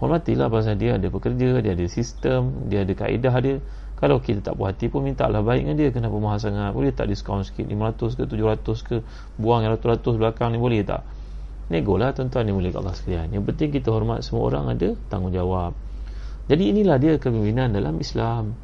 [0.03, 3.57] hormatilah pasal dia ada pekerja dia ada sistem dia ada kaedah dia.
[4.03, 5.87] Kalau kita tak puas hati pun minta lah baik dengan dia.
[5.95, 6.75] Kenapa mahal sangat?
[6.75, 7.63] Boleh tak diskaun sikit?
[7.63, 8.97] 500 ke 700 ke?
[9.39, 11.07] Buang yang ratus-ratus belakang ni boleh tak?
[11.71, 13.31] Nego lah tuan-tuan ni boleh kat Allah sekalian.
[13.31, 15.71] Yang penting kita hormat semua orang ada tanggungjawab.
[16.51, 18.59] Jadi inilah dia kepimpinan dalam Islam.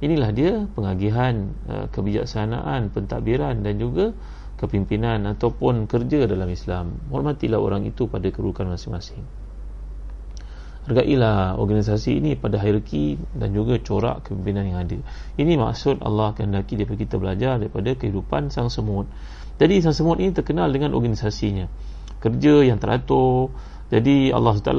[0.00, 4.16] Inilah dia pengagihan uh, kebijaksanaan, pentadbiran dan juga
[4.56, 6.96] kepimpinan ataupun kerja dalam Islam.
[7.12, 9.47] Hormatilah orang itu pada kerukan masing-masing.
[10.88, 14.96] Hargailah organisasi ini pada hierarki dan juga corak kepimpinan yang ada.
[15.36, 19.04] Ini maksud Allah akan daki daripada kita belajar daripada kehidupan sang semut.
[19.60, 21.68] Jadi sang semut ini terkenal dengan organisasinya.
[22.24, 23.52] Kerja yang teratur.
[23.88, 24.72] Jadi Allah SWT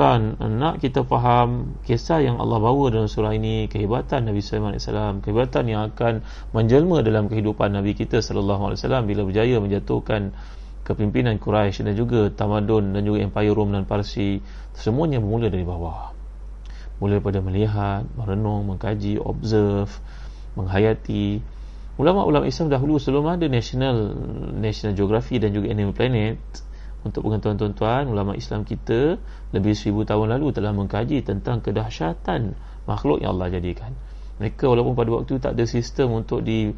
[0.54, 4.86] nak kita faham kisah yang Allah bawa dalam surah ini kehebatan Nabi Sulaiman AS
[5.26, 6.22] kehebatan yang akan
[6.54, 8.78] menjelma dalam kehidupan Nabi kita SAW
[9.10, 10.38] bila berjaya menjatuhkan
[10.84, 14.42] kepimpinan Quraisy dan juga tamadun dan juga empire Rom dan Parsi
[14.74, 16.16] semuanya bermula dari bawah.
[17.00, 19.92] Mula daripada melihat, merenung, mengkaji, observe
[20.60, 21.40] menghayati.
[22.00, 24.16] Ulama-ulama Islam dahulu sebelum ada National
[24.60, 26.40] National Geography dan juga Animal Planet
[27.04, 29.16] untuk pengetahuan tuan-tuan ulama Islam kita
[29.56, 33.96] lebih seribu tahun lalu telah mengkaji tentang kedahsyatan makhluk yang Allah jadikan.
[34.40, 36.72] Mereka walaupun pada waktu tak ada sistem untuk di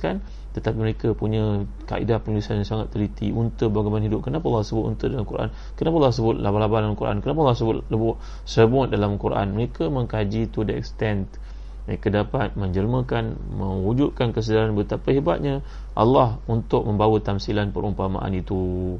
[0.00, 4.84] kan tetapi mereka punya kaedah penulisan yang sangat teliti unta bagaimana hidup kenapa Allah sebut
[4.90, 9.14] unta dalam Quran kenapa Allah sebut laba-laba dalam Quran kenapa Allah sebut lebuk semut dalam
[9.14, 11.30] Quran mereka mengkaji to the extent
[11.86, 15.62] mereka dapat menjelmakan mewujudkan kesedaran betapa hebatnya
[15.94, 18.98] Allah untuk membawa tamsilan perumpamaan itu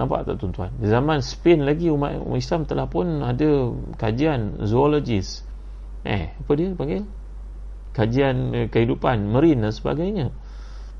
[0.00, 0.72] Nampak tak tuan-tuan?
[0.80, 3.68] Di zaman Spain lagi umat, umat Islam telah pun ada
[4.00, 5.44] kajian zoologis.
[6.08, 7.04] Eh, apa dia panggil?
[7.92, 10.32] Kajian eh, kehidupan marine dan sebagainya.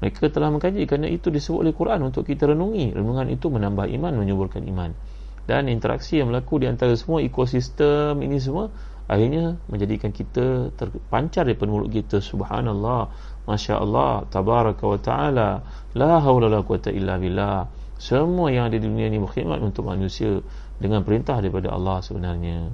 [0.01, 2.97] Mereka telah mengkaji kerana itu disebut oleh Quran untuk kita renungi.
[2.97, 4.97] Renungan itu menambah iman, menyuburkan iman.
[5.45, 8.73] Dan interaksi yang berlaku di antara semua ekosistem ini semua
[9.11, 12.25] akhirnya menjadikan kita terpancar di mulut kita.
[12.25, 13.13] Subhanallah.
[13.45, 14.25] masya-Allah.
[14.33, 15.51] Tabaraka wa taala.
[15.93, 17.69] La haula la quwata illa billah.
[18.01, 20.41] Semua yang ada di dunia ini berkhidmat untuk manusia
[20.81, 22.73] dengan perintah daripada Allah sebenarnya.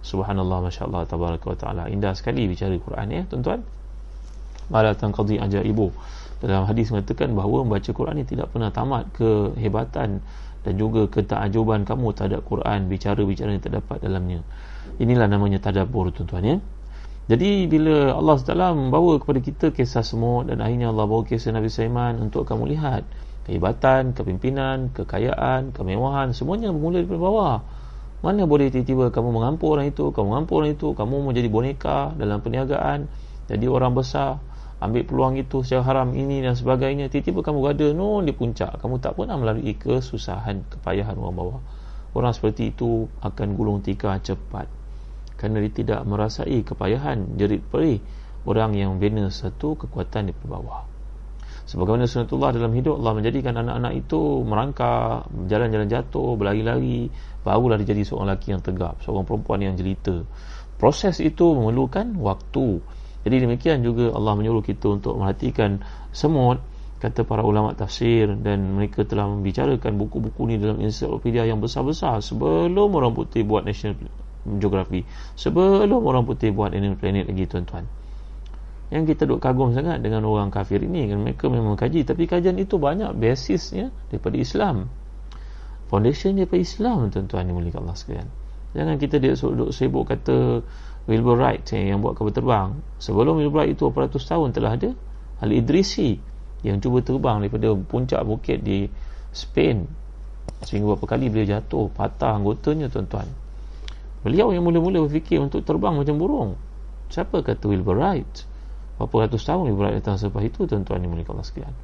[0.00, 1.84] Subhanallah masyaallah tabaraka wa taala.
[1.92, 3.60] Indah sekali bicara Quran ya tuan-tuan.
[4.72, 5.92] Mala tanqadi ajaibu
[6.50, 10.18] dalam hadis mengatakan bahawa membaca Quran ini tidak pernah tamat kehebatan
[10.62, 14.42] dan juga ketakjuban kamu terhadap Quran bicara-bicara yang terdapat dalamnya.
[14.98, 16.56] Inilah namanya tadabbur tuan-tuan ya.
[17.30, 21.70] Jadi bila Allah SWT membawa kepada kita kisah semua dan akhirnya Allah bawa kisah Nabi
[21.70, 23.06] Sulaiman untuk kamu lihat
[23.46, 27.62] kehebatan, kepimpinan, kekayaan, kemewahan semuanya bermula dari bawah.
[28.22, 32.38] Mana boleh tiba-tiba kamu mengampur orang itu kamu mengampur orang itu kamu menjadi boneka dalam
[32.38, 33.10] perniagaan
[33.50, 34.38] jadi orang besar
[34.82, 37.06] ambil peluang itu secara haram ini dan sebagainya.
[37.06, 38.82] Tiba-tiba kamu berada no di puncak.
[38.82, 41.60] Kamu tak pernah melalui kesusahan kepayahan orang bawah.
[42.12, 44.66] Orang seperti itu akan gulung tikar cepat.
[45.38, 48.02] Kerana dia tidak merasai kepayahan jerit perih
[48.44, 50.86] orang yang bina satu kekuatan di bawah.
[51.62, 57.06] Sebagaimana sunatullah dalam hidup Allah menjadikan anak-anak itu merangkak jalan-jalan jatuh berlari-lari.
[57.46, 60.26] Barulah dia jadi seorang lelaki yang tegap seorang perempuan yang jelita.
[60.76, 62.82] Proses itu memerlukan waktu
[63.22, 66.58] jadi demikian juga Allah menyuruh kita untuk merhatikan semut
[67.02, 72.94] kata para ulama tafsir dan mereka telah membicarakan buku-buku ni dalam ensiklopedia yang besar-besar sebelum
[72.94, 73.98] orang putih buat National
[74.42, 75.02] Geography
[75.34, 77.86] sebelum orang putih buat Animal Planet lagi tuan-tuan.
[78.94, 81.18] Yang kita duk kagum sangat dengan orang kafir ini kan?
[81.26, 84.86] Mereka memang kaji tapi kajian itu banyak basisnya daripada Islam.
[85.90, 88.28] Foundation daripada Islam tuan-tuan yang mulia Allah sekalian.
[88.78, 90.62] Jangan kita duk, duk sibuk kata
[91.02, 92.78] Wilbur Wright eh, yang buat kapal terbang.
[93.02, 94.90] Sebelum Wilbur Wright itu 400 tahun telah ada
[95.42, 96.14] Ali Idrisi
[96.62, 98.86] yang cuba terbang daripada puncak bukit di
[99.34, 99.82] Spain.
[100.62, 103.26] Sehingga beberapa kali beliau jatuh patah anggotanya tuan-tuan.
[104.22, 106.50] Beliau yang mula-mula berfikir untuk terbang macam burung.
[107.10, 108.46] Siapa kata Wilbur Wright?
[109.02, 111.74] Berapa ratus tahun ibarat datang selepas itu tuan-tuan yang mulia Allah sekalian?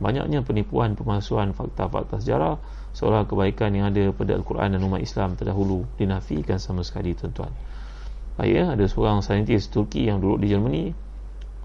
[0.00, 2.56] Banyaknya penipuan pemalsuan fakta-fakta sejarah
[2.96, 7.52] seolah kebaikan yang ada pada Al-Quran dan umat Islam terdahulu dinafikan sama sekali tuan-tuan
[8.40, 10.84] ya ada seorang saintis Turki yang duduk di Germany.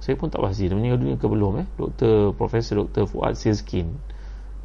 [0.04, 1.68] Saya pun tak pasti dia meninggal dunia ke belum eh?
[1.80, 3.08] Doktor Profesor Dr.
[3.08, 3.98] Fuad Siskin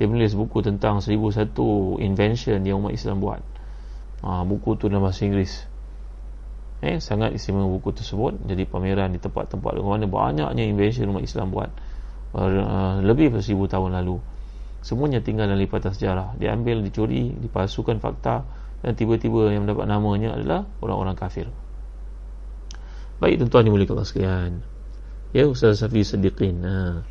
[0.02, 1.54] dia menulis buku tentang 1001
[2.02, 3.38] invention yang umat Islam buat.
[4.26, 5.68] Ha, buku tu dalam bahasa Inggeris.
[6.82, 8.34] Eh, sangat istimewa buku tersebut.
[8.42, 11.70] Jadi pameran di tempat-tempat mana banyaknya invention umat Islam buat.
[12.34, 14.18] Uh, lebih dari seribu tahun lalu.
[14.82, 16.34] Semuanya tinggal dalam lipatan sejarah.
[16.34, 18.42] Diambil, dicuri, dipalsukan fakta
[18.82, 21.46] dan tiba-tiba yang mendapat namanya adalah orang-orang kafir
[23.22, 24.52] baik tuan-tuan yang mulia sekalian.
[25.30, 27.06] Ya Ustaz Safi Sadiqin ha.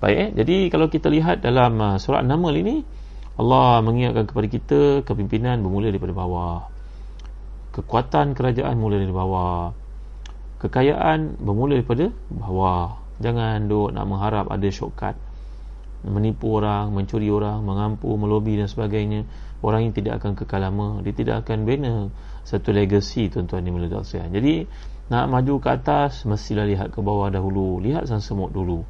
[0.00, 0.30] baik eh?
[0.32, 2.80] Jadi kalau kita lihat dalam uh, surat nama ini
[3.36, 6.72] Allah mengingatkan kepada kita kepimpinan bermula daripada bawah.
[7.76, 9.76] Kekuatan kerajaan mula dari bawah.
[10.64, 12.96] Kekayaan bermula daripada bawah.
[13.20, 15.20] Jangan duk nak mengharap ada shortcut.
[16.08, 19.28] Menipu orang, mencuri orang, mengampu, melobi dan sebagainya.
[19.60, 21.04] Orang ini tidak akan kekal lama.
[21.04, 22.08] Dia tidak akan bina
[22.48, 24.32] satu legacy tuan-tuan di sekalian.
[24.32, 24.54] Jadi
[25.06, 27.78] nak maju ke atas mestilah lihat ke bawah dahulu.
[27.78, 28.82] Lihat sang semut dulu.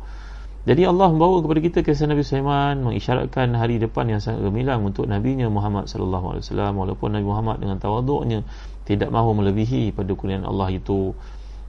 [0.66, 5.07] Jadi Allah membawa kepada kita kisah Nabi Sulaiman mengisyaratkan hari depan yang sangat gemilang untuk
[5.07, 6.72] nabinya Muhammad sallallahu alaihi wasallam.
[6.74, 8.42] Walaupun Nabi Muhammad dengan tawaduknya
[8.83, 11.14] tidak mahu melebihi pada kurniaan Allah itu.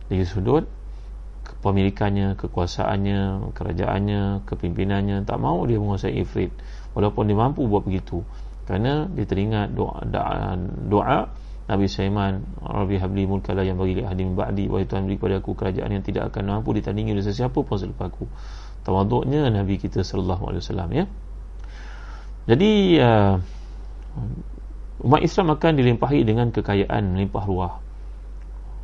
[0.09, 0.65] Dari sudut
[1.45, 6.49] kepemilikannya, kekuasaannya, kerajaannya, kepimpinannya tak mahu dia menguasai ifrit.
[6.97, 8.25] Walaupun dia mampu buat begitu.
[8.65, 10.57] Kerana dia teringat doa doa,
[10.89, 11.29] doa
[11.67, 15.35] Nabi Sulaiman Rabbi habli mulkala yang bagi li ahli min ba'di wa Tuhan beri kepada
[15.43, 18.23] aku kerajaan yang tidak akan mampu ditandingi oleh sesiapa pun selepas aku
[18.87, 21.05] tawaduknya Nabi kita sallallahu alaihi wasallam ya.
[22.47, 22.71] Jadi
[23.03, 23.35] uh,
[25.03, 27.73] umat Islam akan dilimpahi dengan kekayaan melimpah ruah.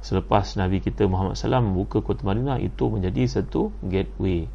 [0.04, 4.52] Selepas Nabi kita Muhammad SAW buka kota Madinah itu menjadi satu gateway.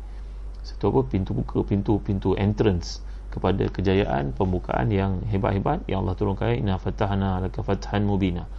[0.60, 3.00] Satu apa pintu buka pintu pintu entrance
[3.38, 6.58] kepada kejayaan pembukaan yang hebat-hebat yang Allah turunkan.
[6.58, 8.50] Inna fatahna laka fathan mubina.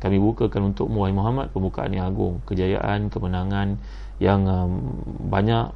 [0.00, 3.78] Kami bukakan untuk Muhammad pembukaan yang agung, kejayaan, kemenangan
[4.18, 4.70] yang um,
[5.30, 5.70] banyak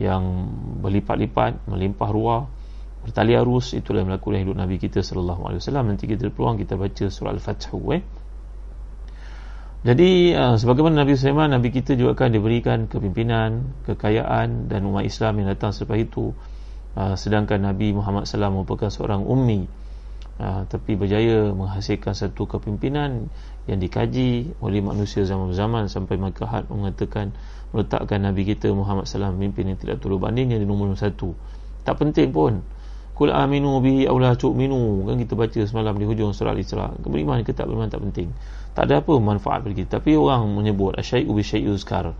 [0.00, 0.48] yang
[0.80, 2.42] berlipat-lipat melimpah ruah
[3.04, 3.76] bertali arus.
[3.76, 5.92] Itulah yang berlaku dalam hidup Nabi kita sallallahu alaihi wasallam.
[5.92, 8.02] Nanti kita ada peluang kita baca surah al-fath eh.
[9.80, 15.40] Jadi uh, sebagaimana Nabi Sulaiman Nabi kita juga akan diberikan kepimpinan kekayaan dan umat Islam
[15.40, 16.36] yang datang selepas itu
[17.00, 19.64] uh, sedangkan Nabi Muhammad SAW merupakan seorang ummi.
[20.40, 23.28] Uh, tapi berjaya menghasilkan satu kepimpinan
[23.68, 27.36] yang dikaji oleh manusia zaman-zaman sampai Makkah mengatakan
[27.76, 31.36] meletakkan Nabi kita Muhammad SAW memimpin yang tidak turun bandingnya di nombor satu.
[31.84, 32.64] Tak penting pun.
[33.12, 35.04] Kul aminu bihi awla tu'minu.
[35.04, 36.96] Kan kita baca semalam di hujung surah Al-Isra.
[37.04, 38.32] Beriman ke tak beriman tak penting.
[38.72, 40.00] Tak ada apa manfaat bagi kita.
[40.00, 42.16] Tapi orang menyebut asyai'u bi syai'u zkar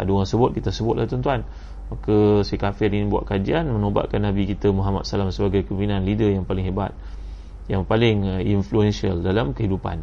[0.00, 1.44] ada orang sebut kita sebutlah tuan-tuan
[1.92, 6.48] maka si kafir ini buat kajian menobatkan Nabi kita Muhammad SAW sebagai kepimpinan leader yang
[6.48, 6.96] paling hebat
[7.70, 10.02] yang paling uh, influential dalam kehidupan.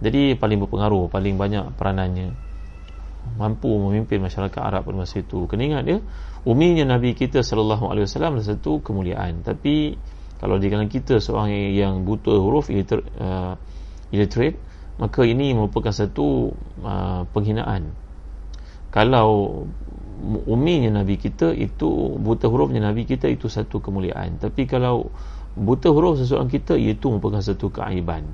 [0.00, 2.32] Jadi paling berpengaruh paling banyak peranannya.
[3.36, 5.44] Mampu memimpin masyarakat Arab pada masa itu.
[5.44, 5.98] Kena ingat dia
[6.48, 9.44] uminya Nabi kita wasallam adalah satu kemuliaan.
[9.44, 9.96] Tapi
[10.40, 13.54] kalau di kalangan kita seorang yang buta huruf illiterate, uh,
[14.08, 14.56] illiterate
[14.96, 16.52] maka ini merupakan satu
[16.84, 17.92] uh, penghinaan.
[18.88, 19.64] Kalau
[20.46, 24.36] uminya Nabi kita itu buta hurufnya Nabi kita itu satu kemuliaan.
[24.36, 25.08] Tapi kalau
[25.56, 28.28] buta huruf seseorang kita itu merupakan satu keaiban.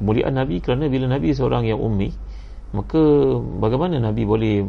[0.00, 2.28] Kemuliaan Nabi kerana bila Nabi seorang yang ummi
[2.68, 3.00] maka
[3.64, 4.60] bagaimana Nabi boleh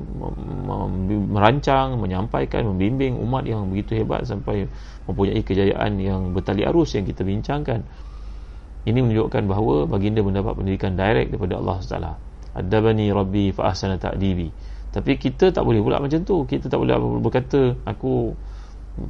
[1.27, 4.71] merancang, menyampaikan, membimbing umat yang begitu hebat sampai
[5.03, 7.83] mempunyai kejayaan yang bertali arus yang kita bincangkan?
[8.87, 12.09] Ini menunjukkan bahawa baginda mendapat pendidikan direct daripada Allah SWT
[12.55, 14.47] Adabani Rabbi fa'ahsana ta'dibi
[14.89, 18.33] tapi kita tak boleh pula macam tu kita tak boleh berkata aku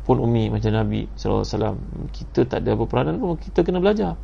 [0.06, 1.80] pun umi macam Nabi SAW
[2.12, 4.20] kita tak ada apa peranan pun kita kena belajar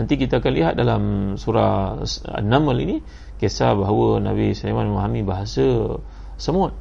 [0.00, 1.02] Nanti kita akan lihat dalam
[1.36, 2.00] surah
[2.32, 2.96] An-Naml ini
[3.36, 5.92] kisah bahawa Nabi Sulaiman memahami bahasa
[6.40, 6.72] semut.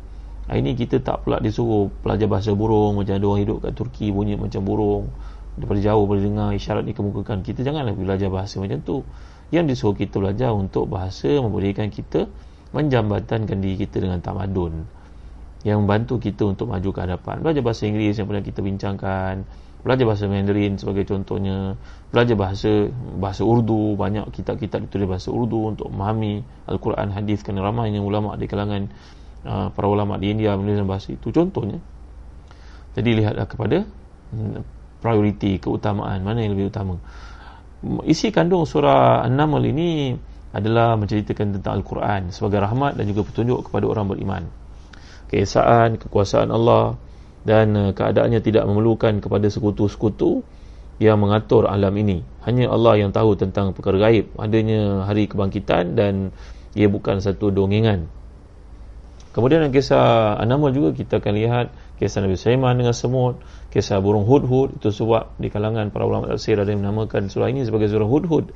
[0.48, 4.40] Ini kita tak pula disuruh pelajar bahasa burung macam ada orang hidup kat Turki bunyi
[4.40, 5.12] macam burung
[5.60, 7.44] daripada jauh boleh dengar isyarat dikemukakan.
[7.44, 9.04] Kita janganlah belajar bahasa macam tu.
[9.52, 12.32] Yang disuruh kita belajar untuk bahasa membolehkan kita
[12.72, 14.86] menjambatankan diri kita dengan tamadun
[15.68, 17.36] yang membantu kita untuk maju ke hadapan.
[17.44, 19.44] Belajar bahasa Inggeris yang pernah kita bincangkan,
[19.80, 21.80] belajar bahasa Mandarin sebagai contohnya
[22.12, 28.04] belajar bahasa bahasa Urdu banyak kitab-kitab ditulis bahasa Urdu untuk memahami Al-Quran hadis kerana ramainya
[28.04, 28.92] ulama di kalangan
[29.48, 31.80] uh, para ulama di India menulis bahasa itu contohnya
[32.92, 33.88] jadi lihatlah kepada
[34.36, 34.60] hmm,
[35.00, 37.00] prioriti keutamaan mana yang lebih utama
[38.04, 39.90] isi kandung surah An-Naml ini
[40.50, 44.44] adalah menceritakan tentang Al-Quran sebagai rahmat dan juga petunjuk kepada orang beriman.
[45.30, 46.98] Keesaan kekuasaan Allah
[47.46, 50.42] dan uh, keadaannya tidak memerlukan kepada sekutu-sekutu
[50.98, 52.26] yang mengatur alam ini.
[52.44, 54.34] Hanya Allah yang tahu tentang perkara gaib.
[54.36, 56.34] Adanya hari kebangkitan dan
[56.74, 58.10] ia bukan satu dongengan.
[59.30, 61.66] Kemudian dalam kisah Anamal juga kita akan lihat
[62.02, 63.38] kisah Nabi Sulaiman dengan semut
[63.70, 64.82] kisah burung hud-hud.
[64.82, 68.50] Itu sebab di kalangan para ulama tafsir ada yang menamakan surah ini sebagai surah hud-hud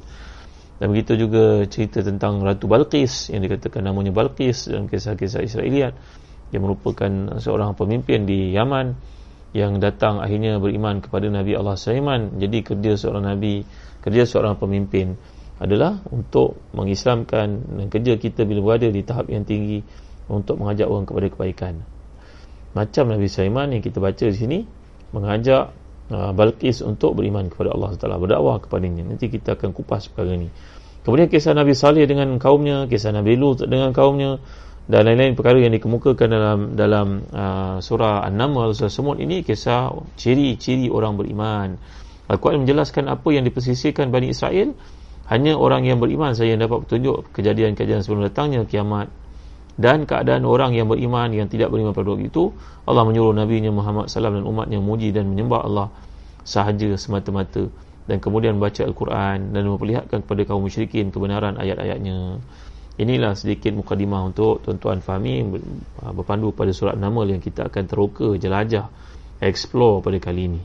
[0.84, 5.96] dan begitu juga cerita tentang Ratu Balqis yang dikatakan namanya Balqis dalam kisah-kisah Israeliat
[6.52, 8.91] yang merupakan seorang pemimpin di Yaman
[9.56, 12.36] yang datang akhirnya beriman kepada Nabi Allah Sulaiman.
[12.36, 13.63] Jadi kerja seorang Nabi
[14.04, 15.15] kerja seorang pemimpin
[15.63, 19.80] adalah untuk mengislamkan dan kerja kita bila berada di tahap yang tinggi
[20.28, 21.74] untuk mengajak orang kepada kebaikan.
[22.76, 24.60] Macam Nabi Sulaiman yang kita baca di sini
[25.15, 25.72] mengajak
[26.12, 29.08] Balqis untuk beriman kepada Allah Taala berdakwah kepadanya.
[29.08, 30.52] Nanti kita akan kupas perkara ini
[31.04, 34.39] kemudian kisah Nabi Saleh dengan kaumnya kisah Nabi Lut dengan kaumnya
[34.84, 40.92] dan lain-lain perkara yang dikemukakan dalam dalam uh, surah An-Naml surah semut ini kisah ciri-ciri
[40.92, 41.80] orang beriman.
[42.28, 44.76] Al-Quran menjelaskan apa yang dipersisihkan Bani Israel.
[45.24, 49.08] Hanya orang yang beriman saja yang dapat petunjuk kejadian-kejadian sebelum datangnya kiamat
[49.74, 52.54] dan keadaan orang yang beriman yang tidak beriman pada waktu itu
[52.86, 55.88] Allah menyuruh Nabi Muhammad SAW dan umatnya memuji dan menyembah Allah
[56.46, 57.72] sahaja semata-mata.
[58.04, 62.44] Dan kemudian membaca Al-Quran dan memperlihatkan kepada kaum musyrikin kebenaran ayat-ayatnya.
[63.00, 65.42] Inilah sedikit mukadimah untuk tuan-tuan fahami
[66.14, 68.92] berpandu pada surat nama yang kita akan teroka jelajah
[69.40, 70.62] explore pada kali ini.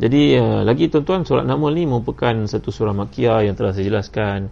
[0.00, 4.48] Jadi uh, lagi tuan-tuan surat nama ni merupakan satu surah makiah yang telah saya jelaskan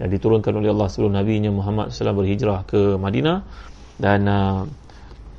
[0.00, 3.44] yang diturunkan oleh Allah sebelum Nabi Muhammad SAW berhijrah ke Madinah
[4.00, 4.64] dan uh,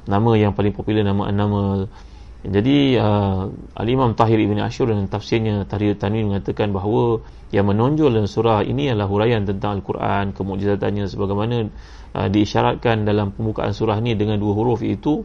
[0.05, 1.89] nama yang paling popular nama nama
[2.41, 7.21] jadi uh, Al-Imam Tahir Ibn Ashur dan tafsirnya Tahrir Tanwin mengatakan bahawa
[7.53, 11.69] yang menonjol dalam surah ini adalah huraian tentang Al-Quran, kemujizatannya sebagaimana
[12.17, 15.21] uh, diisyaratkan dalam pembukaan surah ini dengan dua huruf itu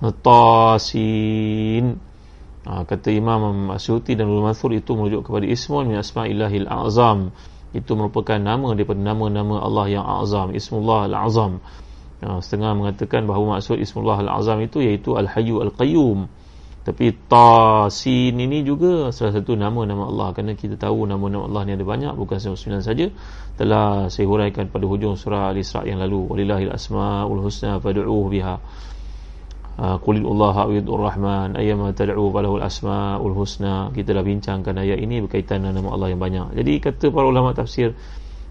[0.00, 1.96] Tasin.
[2.66, 7.36] Uh, kata Imam Asyuti dan Ulul Mansur itu merujuk kepada Ismun min Asma'illahil A'zam.
[7.74, 11.58] Itu merupakan nama daripada nama-nama Allah yang A'zam, Ismullah Al-A'zam.
[12.16, 16.24] Uh, setengah mengatakan bahawa maksud Ismullah Al-Azam itu iaitu Al-Hayyu Al-Qayyum.
[16.86, 20.32] Tapi Tasin ini juga salah satu nama-nama Allah.
[20.32, 23.10] Kerana kita tahu nama-nama Allah ni ada banyak bukan sembilan saja
[23.58, 26.30] telah saya huraikan pada hujung surah Al-Isra yang lalu.
[26.30, 28.56] Walillahil asmaul husna fad'uuhu biha
[29.76, 33.92] ah, Qulillaha awidur rahman ayyama tad'u falahul asmaul husna.
[33.92, 36.56] Kita dah bincangkan ayat ini berkaitan dengan nama Allah yang banyak.
[36.56, 37.92] Jadi kata para ulama tafsir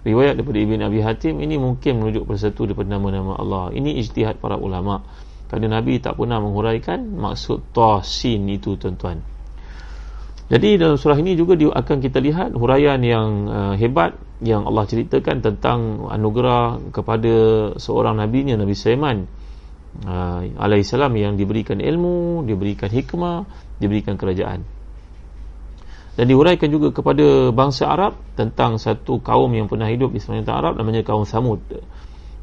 [0.06, 3.74] riwayat daripada Ibn Abi Hatim ini mungkin menunjuk pada satu daripada nama-nama Allah.
[3.74, 5.02] Ini ijtihad para ulama.
[5.50, 9.22] Kerana Nabi tak pernah menghuraikan maksud Tasin itu tuan-tuan.
[10.46, 14.14] Jadi dalam surah ini juga akan kita lihat huraian yang uh, hebat
[14.46, 17.34] yang Allah ceritakan tentang anugerah kepada
[17.82, 19.26] seorang nabinya Nabi Sulaiman
[20.04, 23.48] uh, alaihissalam yang diberikan ilmu, diberikan hikmah,
[23.80, 24.68] diberikan kerajaan.
[26.16, 30.74] Dan dihuraikan juga kepada bangsa Arab tentang satu kaum yang pernah hidup di semenanjung Arab
[30.80, 31.60] namanya kaum Samud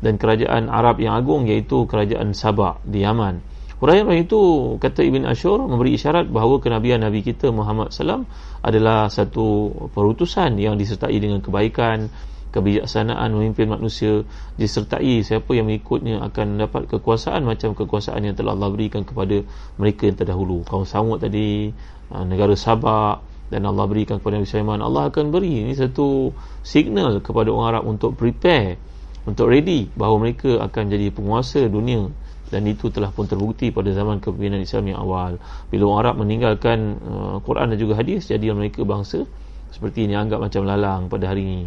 [0.04, 3.40] dan kerajaan Arab yang agung iaitu kerajaan Sabah di Yaman.
[3.82, 4.38] Huraian itu
[4.78, 8.22] kata Ibn Ashur memberi isyarat bahawa kenabian Nabi kita Muhammad SAW
[8.62, 12.06] adalah satu perutusan yang disertai dengan kebaikan,
[12.52, 14.28] kebijaksanaan memimpin manusia
[14.60, 19.40] disertai siapa yang mengikutnya akan dapat kekuasaan macam kekuasaan yang telah Allah berikan kepada
[19.80, 20.62] mereka yang terdahulu.
[20.68, 21.72] Kaum Samud tadi,
[22.12, 24.84] ah, negara Sabah dan Allah berikan kepada Nabi Sulaiman.
[24.84, 28.76] Allah akan beri ini satu signal kepada orang Arab untuk prepare
[29.22, 32.10] untuk ready bahawa mereka akan jadi penguasa dunia
[32.52, 35.40] dan itu telah pun terbukti pada zaman kepimpinan Islam yang awal
[35.72, 39.24] bila orang Arab meninggalkan uh, Quran dan juga hadis jadi mereka bangsa
[39.72, 41.60] seperti ini anggap macam lalang pada hari ini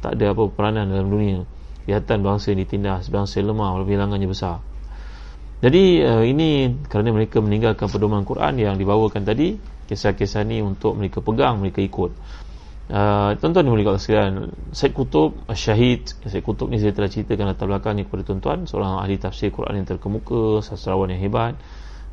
[0.00, 1.38] tak ada apa peranan dalam dunia.
[1.86, 4.58] Kelihatan bangsa ini ditindas bangsa lemah bilangannya besar.
[5.62, 9.56] Jadi uh, ini kerana mereka meninggalkan pedoman Quran yang dibawakan tadi
[9.86, 12.12] kisah-kisah ini untuk mereka pegang mereka ikut.
[12.86, 14.34] Uh, tuan-tuan boleh kata sekalian
[14.70, 16.06] Syed Kutub Syahid.
[16.26, 18.66] Syed Kutub ni saya telah ceritakan latar belakangnya kepada tuan-tuan.
[18.66, 21.58] Seorang ahli tafsir Quran yang terkemuka sastrawan yang hebat.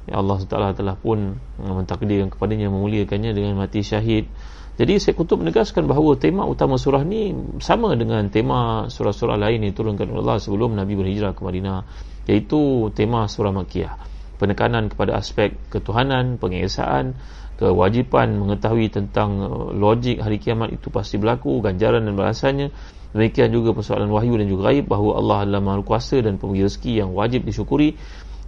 [0.03, 4.27] Ya Allah SWT telah pun mentakdirkan kepadanya memuliakannya dengan mati syahid
[4.73, 7.29] jadi Syed Kutub menegaskan bahawa tema utama surah ni
[7.61, 11.85] sama dengan tema surah-surah lain yang turunkan oleh Allah sebelum Nabi berhijrah ke Madinah
[12.25, 17.15] iaitu tema surah Makiyah penekanan kepada aspek ketuhanan, pengesaan
[17.55, 22.67] kewajipan mengetahui tentang uh, logik hari kiamat itu pasti berlaku ganjaran dan balasannya.
[23.13, 27.05] Demikian juga persoalan wahyu dan juga gaib bahawa Allah adalah maha kuasa dan pemberi rezeki
[27.05, 27.93] yang wajib disyukuri.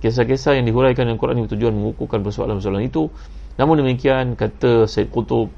[0.02, 3.08] Kisah-kisah yang dihuraikan dalam Quran ini tujuan mengukuhkan persoalan-persoalan itu.
[3.62, 5.54] Namun demikian kata Syed Qutub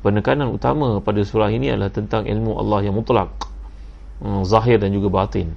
[0.00, 3.28] penekanan utama pada surah ini adalah tentang ilmu Allah yang mutlak
[4.20, 5.52] hmm, zahir dan juga batin.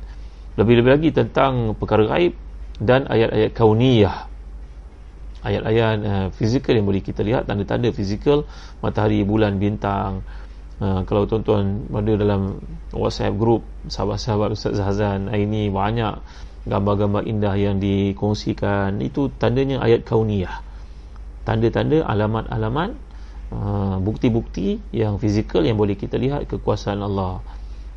[0.60, 2.38] Lebih-lebih lagi tentang perkara gaib
[2.78, 4.18] dan ayat-ayat kauniyah.
[5.44, 8.48] Ayat-ayat uh, fizikal yang boleh kita lihat tanda-tanda fizikal
[8.80, 10.24] matahari bulan bintang.
[10.80, 12.64] Uh, kalau tuan-tuan ada dalam
[12.96, 16.20] WhatsApp group sahabat-sahabat Ustaz Zahazan ini banyak
[16.64, 19.04] gambar-gambar indah yang dikongsikan.
[19.04, 20.64] Itu tandanya ayat kauniyah.
[21.44, 22.96] Tanda-tanda alamat-alamat
[23.54, 27.46] uh, bukti-bukti yang fizikal yang boleh kita lihat kekuasaan Allah.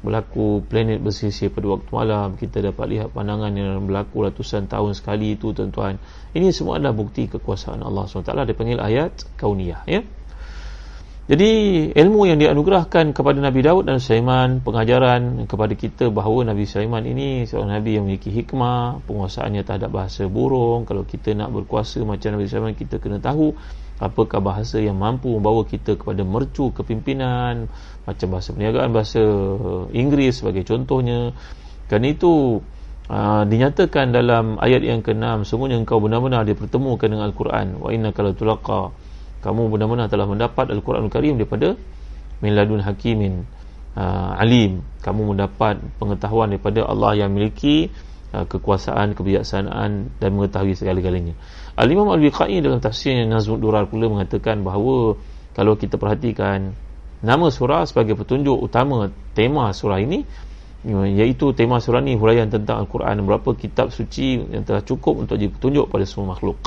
[0.05, 5.35] Berlaku planet bersisir pada waktu malam kita dapat lihat pandangan yang berlaku ratusan tahun sekali
[5.35, 5.97] itu tuan-tuan.
[6.37, 8.29] Ini semua adalah bukti kekuasaan Allah SWT.
[8.29, 10.05] Dia panggil ayat kauniyah ya.
[11.27, 11.51] Jadi
[11.91, 17.51] ilmu yang dianugerahkan kepada Nabi Daud dan Sulaiman pengajaran kepada kita bahawa Nabi Sulaiman ini
[17.51, 20.87] seorang Nabi yang memiliki hikmah penguasaannya terhadap bahasa burung.
[20.87, 23.59] Kalau kita nak berkuasa macam Nabi Sulaiman kita kena tahu
[23.97, 27.69] apakah bahasa yang mampu membawa kita kepada mercu kepimpinan
[28.05, 29.21] macam bahasa perniagaan bahasa
[29.93, 31.33] Inggeris sebagai contohnya?
[31.87, 32.61] Kan itu
[33.09, 37.81] uh, dinyatakan dalam ayat yang ke-6 sungguhnya engkau benar-benar dipertemukan dengan Al-Quran.
[37.81, 38.93] Wa inna kalau tulaqa
[39.41, 41.79] kamu benar-benar telah mendapat Al-Quran Al-Karim daripada
[42.43, 43.47] min ladun hakimin
[43.97, 44.83] uh, alim.
[45.01, 47.89] Kamu mendapat pengetahuan daripada Allah yang memiliki
[48.33, 51.33] kekuasaan kebijaksanaan dan mengetahui segala-galanya.
[51.79, 55.17] Al-Imam Al-Biqai dalam tafsirnya Nazmud Durar pula mengatakan bahawa
[55.57, 56.77] kalau kita perhatikan
[57.25, 60.27] nama surah sebagai petunjuk utama tema surah ini
[60.87, 65.51] iaitu tema surah ini huraian tentang Al-Quran berapa kitab suci yang telah cukup untuk jadi
[65.51, 66.59] petunjuk pada semua makhluk.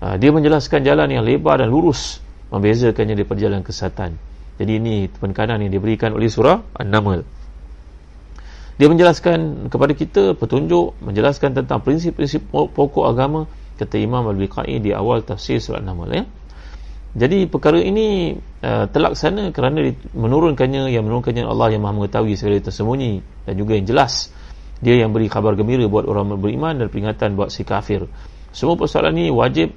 [0.00, 2.22] Uh, dia menjelaskan jalan yang lebar dan lurus
[2.54, 4.16] membezakannya daripada jalan kesatan.
[4.60, 7.39] Jadi ini penekanan yang diberikan oleh surah An-Naml.
[8.80, 13.44] Dia menjelaskan kepada kita petunjuk, menjelaskan tentang prinsip-prinsip pokok agama
[13.76, 16.24] kata Imam Al-Biqai di awal tafsir surah An-Naml ya.
[17.12, 19.84] Jadi perkara ini uh, terlaksana kerana
[20.16, 24.32] menurunkannya yang menurunkannya Allah yang Maha mengetahui segala tersembunyi dan juga yang jelas.
[24.80, 28.08] Dia yang beri khabar gembira buat orang beriman dan peringatan buat si kafir.
[28.56, 29.76] Semua persoalan ini wajib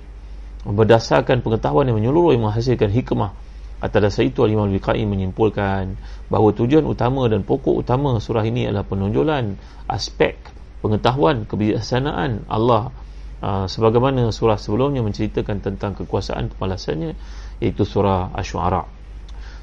[0.64, 3.36] berdasarkan pengetahuan yang menyeluruh yang menghasilkan hikmah
[3.84, 6.00] Atas dasar itu Al-Imam Al-Biqai menyimpulkan
[6.32, 9.60] bahawa tujuan utama dan pokok utama surah ini adalah penonjolan
[9.92, 10.40] aspek
[10.80, 12.96] pengetahuan kebijaksanaan Allah
[13.44, 17.12] uh, sebagaimana surah sebelumnya menceritakan tentang kekuasaan kepalasannya
[17.60, 18.88] iaitu surah Ash-Shu'ara.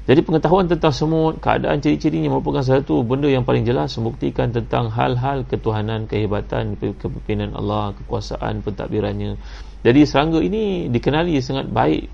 [0.05, 5.45] Jadi pengetahuan tentang semua keadaan ciri-cirinya merupakan satu benda yang paling jelas membuktikan tentang hal-hal
[5.45, 9.37] ketuhanan, kehebatan, kepimpinan Allah, kekuasaan, pentadbirannya.
[9.81, 12.09] Jadi serangga ini dikenali sangat baik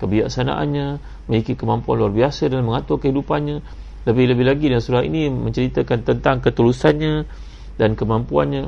[0.00, 0.86] kebijaksanaannya
[1.30, 3.62] memiliki kemampuan luar biasa dalam mengatur kehidupannya.
[4.02, 7.22] Lebih-lebih lagi dalam surah ini menceritakan tentang ketulusannya
[7.78, 8.66] dan kemampuannya.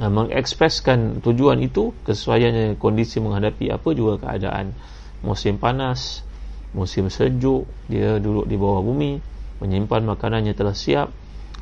[0.00, 4.72] Uh, mengekspreskan tujuan itu kesesuaiannya kondisi menghadapi apa juga keadaan.
[5.20, 6.24] Musim panas
[6.72, 9.20] musim sejuk dia duduk di bawah bumi
[9.60, 11.12] menyimpan makanannya telah siap.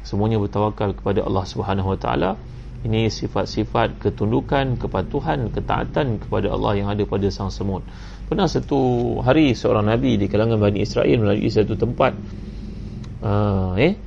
[0.06, 2.30] Semuanya bertawakal kepada Allah Subhanahu Wa Taala.
[2.80, 7.84] Ini sifat-sifat ketundukan, kepatuhan, ketaatan kepada Allah yang ada pada sang semut.
[8.30, 12.14] Pernah satu hari seorang Nabi di kalangan Bani Israel melalui satu tempat.
[13.18, 13.98] Uh, eh?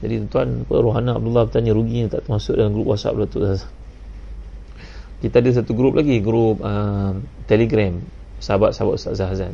[0.00, 3.44] Jadi tuan apa, Rohana Abdullah bertanya ruginya tak termasuk dalam grup WhatsApp tu.
[5.20, 7.12] Kita ada satu grup lagi Grup uh,
[7.44, 8.00] Telegram
[8.40, 9.52] Sahabat-sahabat Ustaz Zahazan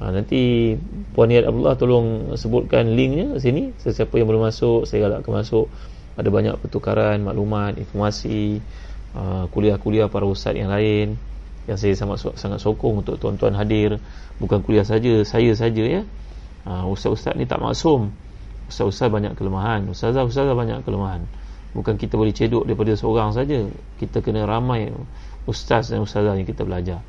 [0.00, 0.72] uh, Nanti
[1.12, 3.76] Puan Niat Abdullah tolong sebutkan linknya sini.
[3.76, 5.68] Sesiapa yang belum masuk Saya galakkan masuk.
[6.16, 8.64] Ada banyak pertukaran maklumat Informasi
[9.12, 11.35] uh, Kuliah-kuliah para ustaz yang lain
[11.66, 13.98] yang saya sangat sangat sokong untuk tuan-tuan hadir.
[14.38, 16.02] Bukan kuliah saja saya saja ya.
[16.66, 18.10] Uh, ustaz-ustaz ni tak maksum.
[18.66, 19.86] Ustaz-ustaz banyak kelemahan.
[19.90, 21.26] Ustazah-ustazah banyak kelemahan.
[21.74, 23.66] Bukan kita boleh cedok daripada seorang saja.
[23.98, 24.90] Kita kena ramai
[25.46, 27.02] ustaz dan ustazah yang kita belajar.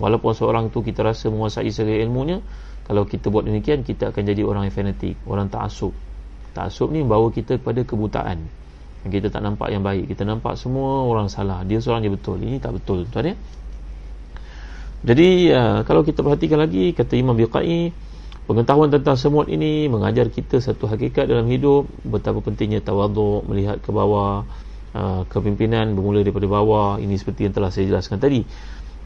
[0.00, 2.40] Walaupun seorang tu kita rasa menguasai segala ilmunya
[2.90, 5.94] kalau kita buat demikian kita akan jadi orang yang fanatik orang ta'asub
[6.58, 8.50] ta'asub ni membawa kita kepada kebutaan
[9.08, 10.12] kita tak nampak yang baik.
[10.12, 11.64] Kita nampak semua orang salah.
[11.64, 12.36] Dia seorang je betul.
[12.44, 13.36] Ini tak betul tuan ya.
[15.00, 17.88] Jadi uh, kalau kita perhatikan lagi kata Imam Biqai
[18.44, 23.88] pengetahuan tentang semut ini mengajar kita satu hakikat dalam hidup betapa pentingnya tawaduk melihat ke
[23.88, 24.44] bawah
[24.92, 27.00] uh, kepimpinan bermula daripada bawah.
[27.00, 28.44] Ini seperti yang telah saya jelaskan tadi.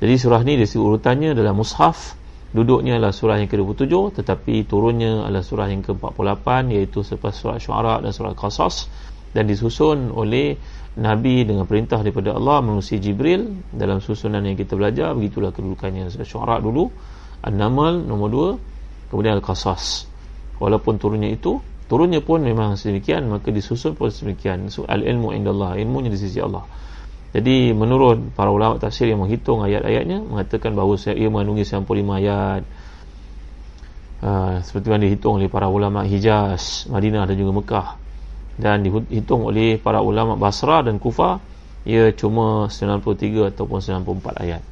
[0.02, 2.18] Jadi surah ni dari urutannya dalam mushaf.
[2.54, 7.98] Duduknya adalah surah yang ke-27 tetapi turunnya adalah surah yang ke-48 iaitu selepas surah syuara
[7.98, 8.86] dan surah qasas
[9.34, 10.54] dan disusun oleh
[10.94, 13.66] Nabi dengan perintah daripada Allah melalui Jibril.
[13.74, 16.06] Dalam susunan yang kita belajar begitulah kedudukannya.
[16.22, 16.86] Syuara dulu
[17.42, 18.50] An-Naml nombor dua
[19.10, 20.06] kemudian Al-Qasas.
[20.62, 21.58] Walaupun turunnya itu
[21.90, 24.70] turunnya pun memang sedemikian maka disusun pun sedemikian.
[24.70, 26.62] So, al-ilmu indallah ilmunya di sisi Allah.
[27.34, 32.62] Jadi menurut para ulama tafsir yang menghitung ayat-ayatnya mengatakan bahawa ia mengandungi 95 ayat.
[34.24, 38.03] Uh, seperti yang dihitung oleh para ulama Hijaz, Madinah dan juga Mekah
[38.54, 41.42] dan dihitung oleh para ulama Basra dan Kufa
[41.84, 44.62] ia cuma 93 ataupun 94 ayat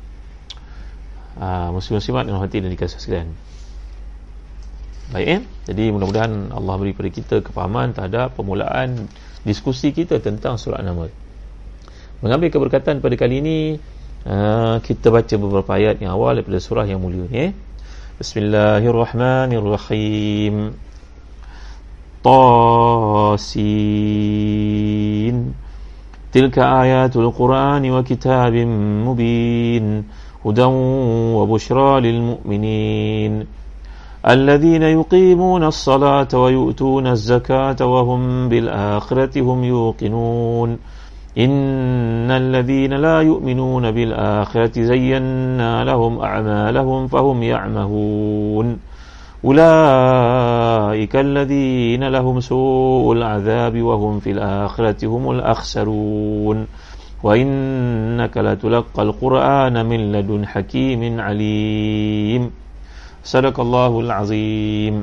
[1.36, 3.34] uh, muslim-muslimat yang hati dan dikasih sekalian
[5.12, 5.44] baik eh?
[5.68, 9.10] jadi mudah-mudahan Allah beri kepada kita kepahaman terhadap permulaan
[9.44, 11.12] diskusi kita tentang surat nama
[12.24, 13.76] mengambil keberkatan pada kali ini
[14.24, 17.52] uh, kita baca beberapa ayat yang awal daripada surah yang mulia ni eh?
[18.22, 20.78] Bismillahirrahmanirrahim
[22.24, 23.62] طاسين.
[26.32, 28.54] تلك آيات القرآن وكتاب
[29.06, 30.04] مبين
[30.46, 30.64] هدى
[31.34, 33.46] وبشرى للمؤمنين.
[34.28, 40.78] الذين يقيمون الصلاة ويؤتون الزكاة وهم بالآخرة هم يوقنون.
[41.38, 48.91] إن الذين لا يؤمنون بالآخرة زينا لهم أعمالهم فهم يعمهون.
[49.45, 56.57] أولئك الذين لهم سوء العذاب وهم في الآخرة هم الأخسرون
[57.23, 62.51] وإنك لتلقى القرآن من لدن حكيم عليم
[63.23, 64.95] صدق الله العظيم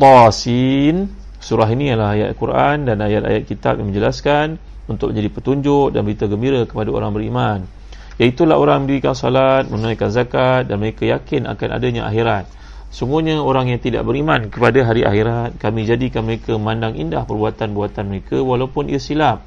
[0.00, 1.12] Tasin
[1.44, 4.56] surah ini adalah ayat Quran dan ayat-ayat kitab yang menjelaskan
[4.88, 7.68] untuk menjadi petunjuk dan berita gembira kepada orang beriman
[8.15, 12.47] Iaitulah orang mendirikan salat, menunaikan zakat dan mereka yakin akan adanya akhirat.
[12.87, 18.39] Sungguhnya orang yang tidak beriman kepada hari akhirat, kami jadikan mereka memandang indah perbuatan-perbuatan mereka
[18.39, 19.43] walaupun ia silap.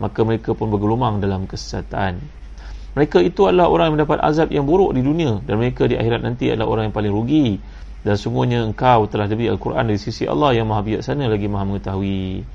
[0.00, 2.24] Maka mereka pun bergelumang dalam kesesatan.
[2.96, 6.24] Mereka itu adalah orang yang mendapat azab yang buruk di dunia dan mereka di akhirat
[6.24, 7.48] nanti adalah orang yang paling rugi.
[8.00, 12.48] Dan sungguhnya engkau telah diberi Al-Quran dari sisi Allah yang maha bijaksana lagi maha mengetahui.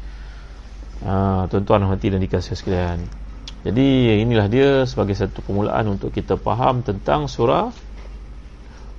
[1.05, 3.24] Ha, tuan-tuan hati dan dikasih sekalian.
[3.65, 7.73] Jadi inilah dia sebagai satu permulaan untuk kita faham tentang surah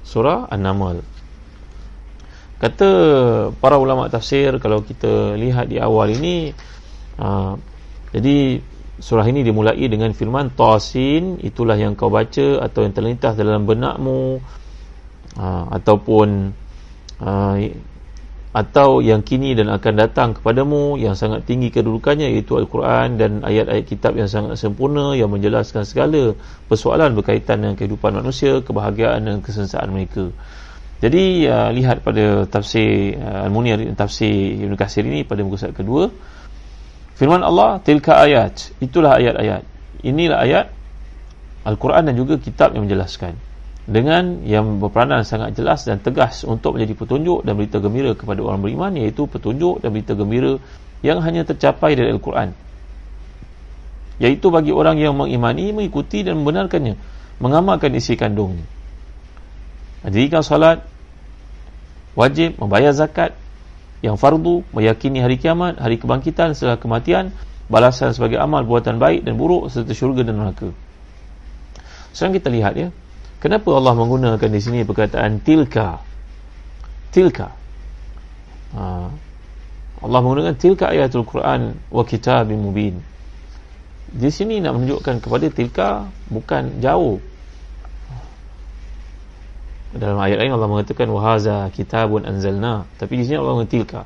[0.02, 1.06] surah An-Naml.
[2.58, 2.90] Kata
[3.62, 6.50] para ulama tafsir kalau kita lihat di awal ini
[7.20, 7.54] uh,
[8.10, 8.58] jadi
[8.96, 14.40] surah ini dimulai dengan firman Tasin itulah yang kau baca atau yang terlintas dalam benakmu
[15.36, 16.56] uh, ataupun
[17.20, 17.54] uh,
[18.56, 23.84] atau yang kini dan akan datang kepadamu yang sangat tinggi kedudukannya iaitu Al-Quran dan ayat-ayat
[23.84, 26.32] kitab yang sangat sempurna yang menjelaskan segala
[26.64, 30.32] persoalan berkaitan dengan kehidupan manusia, kebahagiaan dan kesensaan mereka.
[31.04, 36.08] Jadi uh, lihat pada tafsir uh, Al-Munir tafsir Ibn Qasir ini pada muka surat kedua.
[37.20, 38.72] Firman Allah tilka ayat.
[38.80, 39.68] Itulah ayat-ayat.
[40.00, 40.66] Inilah ayat
[41.68, 43.36] Al-Quran dan juga kitab yang menjelaskan
[43.86, 48.58] dengan yang berperanan sangat jelas dan tegas untuk menjadi petunjuk dan berita gembira kepada orang
[48.58, 50.58] beriman iaitu petunjuk dan berita gembira
[51.06, 52.50] yang hanya tercapai dari Al-Quran.
[54.18, 56.98] Iaitu bagi orang yang mengimani, mengikuti dan membenarkannya
[57.38, 58.66] mengamalkan isi kandungnya.
[60.02, 60.82] Mendirikan salat
[62.18, 63.38] wajib membayar zakat
[64.02, 67.30] yang fardu meyakini hari kiamat hari kebangkitan setelah kematian
[67.70, 70.74] balasan sebagai amal buatan baik dan buruk serta syurga dan neraka.
[72.10, 72.88] Sekarang kita lihat ya
[73.36, 76.00] Kenapa Allah menggunakan di sini perkataan tilka?
[77.12, 77.48] Tilka.
[78.72, 78.82] Ha.
[80.00, 83.00] Allah menggunakan tilka ayatul Quran wa kitabim mubin.
[84.06, 85.88] Di sini nak menunjukkan kepada tilka
[86.32, 87.20] bukan jauh.
[89.96, 92.88] Dalam ayat lain Allah mengatakan wahaza kitabun anzalna.
[92.96, 94.00] Tapi di sini Allah mengatakan tilka.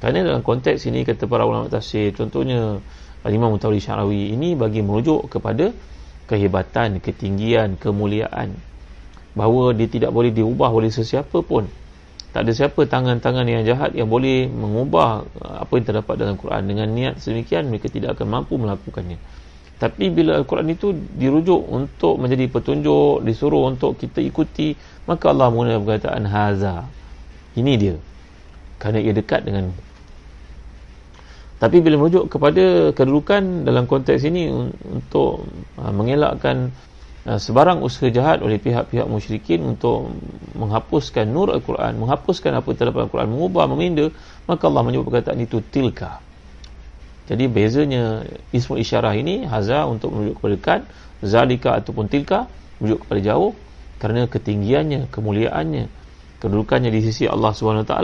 [0.00, 2.84] Kerana dalam konteks ini kata para ulama tafsir contohnya
[3.24, 5.72] Al-Imam Mutawli Syarawi ini bagi merujuk kepada
[6.26, 8.54] kehebatan, ketinggian, kemuliaan.
[9.36, 11.66] Bahawa dia tidak boleh diubah oleh sesiapa pun.
[12.36, 16.68] Tak ada siapa tangan-tangan yang jahat yang boleh mengubah uh, apa yang terdapat dalam Quran.
[16.68, 19.16] Dengan niat sedemikian mereka tidak akan mampu melakukannya.
[19.76, 24.72] Tapi bila Al-Quran itu dirujuk untuk menjadi petunjuk disuruh untuk kita ikuti
[25.04, 26.88] maka Allah menggunakan perkataan haza.
[27.56, 27.96] Ini dia.
[28.80, 29.72] Kerana ia dekat dengan
[31.56, 34.52] tapi bila merujuk kepada kedudukan dalam konteks ini
[34.84, 35.48] untuk
[35.80, 36.68] uh, mengelakkan
[37.24, 40.12] uh, sebarang usaha jahat oleh pihak-pihak musyrikin untuk
[40.52, 44.12] menghapuskan nur Al-Quran, menghapuskan apa terdapat Al-Quran, mengubah, meminda,
[44.44, 46.20] maka Allah menyebut perkataan itu tilka.
[47.26, 50.80] Jadi bezanya ismu isyarah ini haza untuk merujuk kepada dekat,
[51.24, 53.56] zalika ataupun tilka merujuk kepada jauh
[53.96, 55.88] kerana ketinggiannya, kemuliaannya,
[56.44, 57.96] kedudukannya di sisi Allah SWT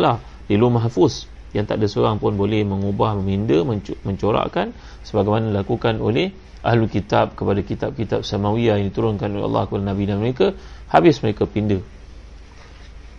[0.49, 3.61] di luar mahfuz yang tak ada seorang pun boleh mengubah, meminda,
[4.05, 4.73] mencorakkan
[5.05, 6.33] sebagaimana dilakukan oleh
[6.65, 10.57] ahlu kitab kepada kitab-kitab samawiyah yang diturunkan oleh Allah kepada Nabi dan mereka.
[10.89, 11.85] Habis mereka pindah.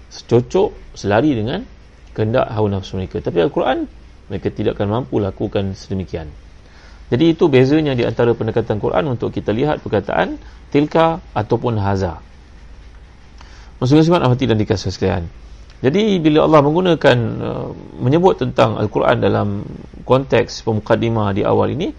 [0.09, 1.61] Secocok selari dengan
[2.17, 3.21] kehendak hawa nafsu mereka.
[3.21, 3.85] Tapi Al-Quran
[4.33, 6.29] mereka tidak akan mampu lakukan sedemikian.
[7.13, 10.41] Jadi itu bezanya di antara pendekatan Quran untuk kita lihat perkataan
[10.73, 12.17] tilka ataupun haza.
[13.77, 15.42] Maksudnya hati dan dikasih sekalian
[15.83, 17.67] jadi bila Allah menggunakan uh,
[17.99, 19.67] menyebut tentang Al-Quran dalam
[20.07, 21.91] konteks pemukadimah di awal ini,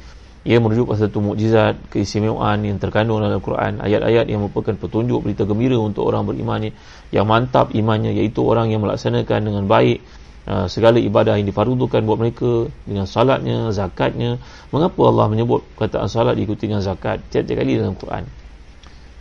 [0.48, 5.44] ia merujuk pada satu mukjizat, keistimewaan yang terkandung dalam Al-Quran, ayat-ayat yang merupakan petunjuk berita
[5.44, 6.72] gembira untuk orang beriman
[7.12, 10.00] yang mantap imannya iaitu orang yang melaksanakan dengan baik
[10.48, 14.40] uh, segala ibadah yang difardukan buat mereka dengan salatnya, zakatnya.
[14.72, 18.24] Mengapa Allah menyebut kataan salat diikuti dengan zakat tiap-tiap kali dalam Al-Quran?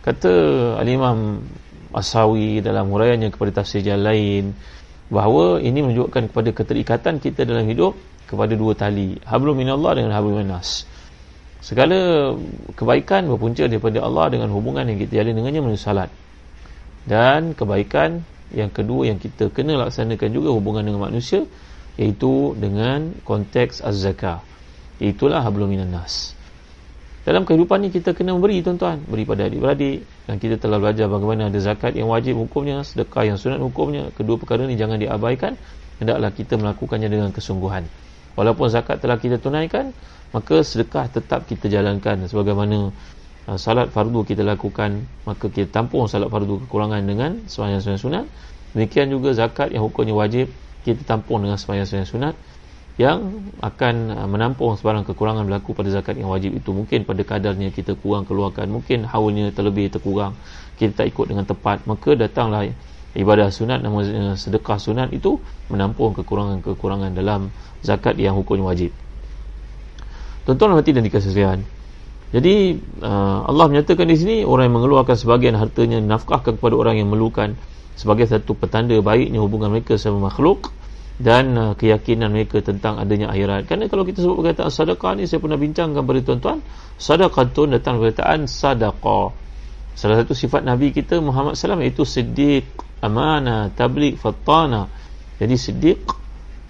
[0.04, 0.32] Kata
[0.80, 1.40] Al-Imam
[1.94, 4.44] Asawi dalam huraiannya kepada tafsir jalan lain
[5.08, 7.94] bahawa ini menunjukkan kepada keterikatan kita dalam hidup
[8.26, 10.84] kepada dua tali hablum minallah dengan hablum minas.
[11.64, 12.34] Segala
[12.76, 16.12] kebaikan berpunca daripada Allah dengan hubungan yang kita jalin dengannya melalui salat.
[17.08, 18.20] Dan kebaikan
[18.52, 21.48] yang kedua yang kita kena laksanakan juga hubungan dengan manusia
[21.96, 24.44] iaitu dengan konteks az-zakah.
[25.00, 26.33] Itulah hablum minas
[27.24, 29.00] dalam kehidupan ni kita kena memberi tuan-tuan.
[29.08, 30.04] Beri pada adik-beradik.
[30.28, 34.12] Dan kita telah belajar bagaimana ada zakat yang wajib hukumnya sedekah yang sunat hukumnya.
[34.12, 35.56] Kedua perkara ni jangan diabaikan.
[36.04, 37.88] Hendaklah kita melakukannya dengan kesungguhan.
[38.36, 39.96] Walaupun zakat telah kita tunaikan
[40.34, 42.90] maka sedekah tetap kita jalankan sebagaimana
[43.48, 45.08] uh, salat fardu kita lakukan.
[45.24, 48.28] Maka kita tampung salat fardu kekurangan dengan sembahyang sunat.
[48.76, 50.52] Demikian juga zakat yang hukumnya wajib
[50.84, 52.34] kita tampung dengan sembahyang-sembahyang sunat
[52.94, 56.70] yang akan uh, menampung sebarang kekurangan berlaku pada zakat yang wajib itu.
[56.70, 60.38] Mungkin pada kadarnya kita kurang keluarkan mungkin haulnya terlebih terkurang
[60.78, 62.66] kita tak ikut dengan tepat maka datanglah
[63.14, 64.02] ibadah sunat nama
[64.34, 65.38] sedekah sunat itu
[65.70, 68.90] menampung kekurangan-kekurangan dalam zakat yang hukumnya wajib.
[70.44, 71.62] Tuan-tuan dan dikasih sekalian
[72.34, 77.06] jadi uh, Allah menyatakan di sini orang yang mengeluarkan sebagian hartanya nafkahkan kepada orang yang
[77.06, 77.54] memerlukan
[77.94, 80.74] sebagai satu petanda baiknya hubungan mereka sama makhluk
[81.14, 83.70] dan uh, keyakinan mereka tentang adanya akhirat.
[83.70, 86.58] Kerana kalau kita sebut perkataan sedekah ni saya pernah bincangkan kepada tuan-tuan,
[86.98, 89.30] sedekah tu datang perkataan sedekah.
[89.94, 92.66] Salah satu sifat Nabi kita Muhammad SAW iaitu siddiq,
[92.98, 94.90] amanah, tabligh, fatana.
[95.38, 96.02] Jadi siddiq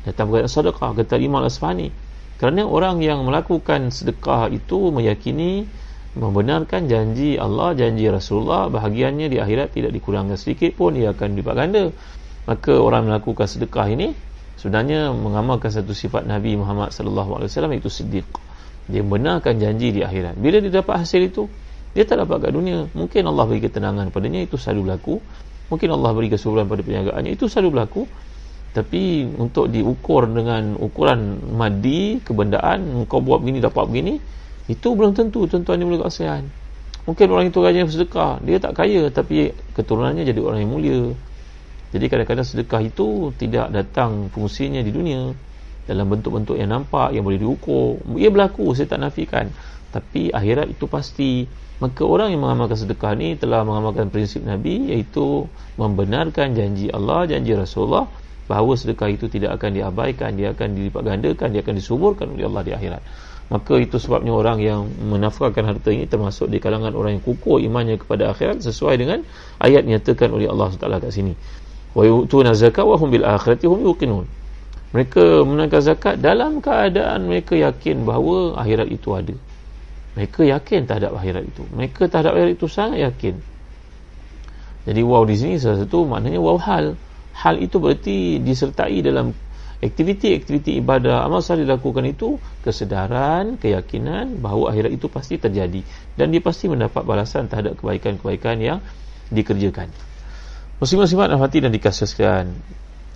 [0.05, 1.88] datang perkataan sedekah kata Imam Al-Asfahani.
[2.36, 5.64] Kerana orang yang melakukan sedekah itu meyakini
[6.12, 11.55] membenarkan janji Allah, janji Rasulullah bahagiannya di akhirat tidak dikurangkan sedikit pun ia akan dilipat
[11.57, 11.84] ganda.
[12.45, 14.12] Maka orang melakukan sedekah ini
[14.59, 18.26] sebenarnya mengamalkan satu sifat Nabi Muhammad sallallahu alaihi wasallam itu siddiq.
[18.84, 20.36] Dia benarkan janji di akhirat.
[20.36, 21.48] Bila dia dapat hasil itu
[21.94, 22.90] dia tak dapat kat dunia.
[22.92, 25.14] Mungkin Allah beri ketenangan padanya itu selalu berlaku.
[25.72, 28.02] Mungkin Allah beri kesuburan pada penjagaannya itu selalu berlaku.
[28.74, 34.14] Tapi untuk diukur dengan ukuran madi kebendaan kau buat begini dapat begini
[34.66, 36.42] itu belum tentu tuan-tuan yang boleh kasihan.
[37.07, 41.00] Mungkin orang itu rajin bersedekah dia tak kaya tapi keturunannya jadi orang yang mulia
[41.95, 45.30] jadi kadang-kadang sedekah itu tidak datang fungsinya di dunia
[45.86, 48.03] dalam bentuk-bentuk yang nampak yang boleh diukur.
[48.18, 49.47] Ia berlaku, saya tak nafikan.
[49.95, 51.47] Tapi akhirat itu pasti.
[51.78, 55.47] Maka orang yang mengamalkan sedekah ni telah mengamalkan prinsip Nabi iaitu
[55.78, 58.11] membenarkan janji Allah, janji Rasulullah
[58.51, 62.62] bahawa sedekah itu tidak akan diabaikan, dia akan dilipat gandakan, dia akan disuburkan oleh Allah
[62.62, 63.03] di akhirat.
[63.53, 68.01] Maka itu sebabnya orang yang menafkahkan harta ini termasuk di kalangan orang yang kukuh imannya
[68.01, 69.20] kepada akhirat sesuai dengan
[69.61, 71.34] ayat nyatakan oleh Allah SWT kat sini
[71.95, 74.26] wa yu'tuna zakat wa hum bil akhirati hum yuqinun.
[74.95, 79.34] Mereka menunaikan zakat dalam keadaan mereka yakin bahawa akhirat itu ada.
[80.14, 81.62] Mereka yakin terhadap akhirat itu.
[81.74, 83.34] Mereka terhadap akhirat itu sangat yakin.
[84.86, 86.95] Jadi wow di sini salah satu maknanya wow hal.
[87.34, 89.34] Hal itu berarti disertai dalam
[89.82, 91.26] aktiviti-aktiviti ibadah.
[91.26, 95.82] Amal salih dilakukan itu kesedaran, keyakinan bahawa akhirat itu pasti terjadi.
[96.14, 98.78] Dan dia pasti mendapat balasan terhadap kebaikan-kebaikan yang
[99.34, 99.90] dikerjakan.
[100.83, 102.45] Muslim-muslimat hati dan dikasihkan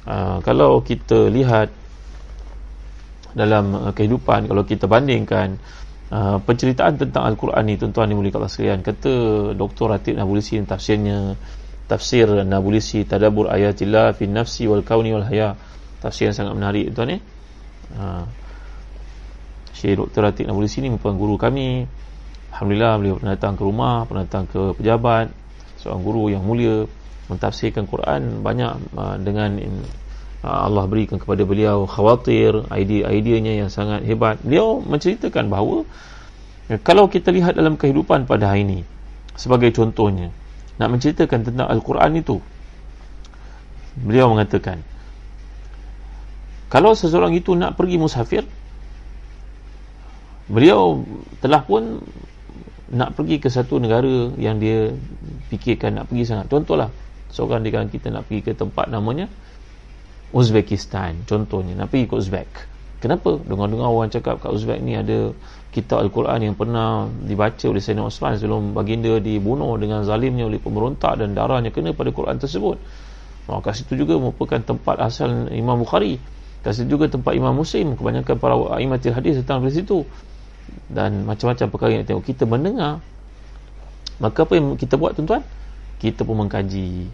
[0.06, 1.74] uh, Kalau kita lihat
[3.34, 5.58] Dalam uh, kehidupan Kalau kita bandingkan
[6.14, 9.12] uh, Penceritaan tentang Al-Quran ni Tuan-tuan boleh kata sekalian Kata
[9.58, 9.86] Dr.
[9.90, 11.34] Ratib Nabulisi Tafsirnya
[11.90, 15.58] Tafsir Nabulisi Tadabur ayatillah Fi nafsi wal kauni wal haya
[15.98, 17.20] Tafsir yang sangat menarik tuan eh
[17.98, 18.22] uh,
[19.74, 20.30] Syekh Dr.
[20.30, 21.86] Ratib Nabulisi ni merupakan guru kami
[22.54, 25.26] Alhamdulillah beliau pernah datang ke rumah Pernah datang ke pejabat
[25.78, 26.86] Seorang guru yang mulia
[27.28, 29.60] mentafsirkan Quran banyak uh, dengan
[30.42, 34.40] uh, Allah berikan kepada beliau khawatir idea-ideanya yang sangat hebat.
[34.40, 35.84] Beliau menceritakan bahawa
[36.72, 38.80] uh, kalau kita lihat dalam kehidupan pada hari ini
[39.36, 40.32] sebagai contohnya
[40.80, 42.42] nak menceritakan tentang Al-Quran itu
[43.98, 44.82] beliau mengatakan
[46.70, 48.44] kalau seseorang itu nak pergi musafir
[50.48, 51.02] beliau
[51.44, 52.00] telah pun
[52.88, 54.96] nak pergi ke satu negara yang dia
[55.52, 56.48] fikirkan nak pergi sangat.
[56.48, 56.88] Contohlah
[57.32, 59.28] seorang di kalangan kita nak pergi ke tempat namanya
[60.28, 61.24] Uzbekistan.
[61.24, 62.50] Contohnya nak pergi ke Uzbek.
[62.98, 63.38] Kenapa?
[63.46, 65.32] dengar-dengar orang cakap kat Uzbek ni ada
[65.70, 71.22] kitab Al-Quran yang pernah dibaca oleh Sayyidina Osman sebelum baginda dibunuh dengan zalimnya oleh pemberontak
[71.22, 72.76] dan darahnya kena pada Quran tersebut.
[73.48, 76.20] Maka situ juga merupakan tempat asal Imam Bukhari.
[76.60, 77.96] Kat situ juga tempat Imam Muslim.
[77.96, 80.04] Kebanyakan para imatil hadis datang dari situ.
[80.90, 82.28] Dan macam-macam perkara yang tengok.
[82.28, 83.00] Kita mendengar.
[84.20, 85.40] Maka apa yang kita buat tuan-tuan
[85.98, 87.10] kita pun mengkaji.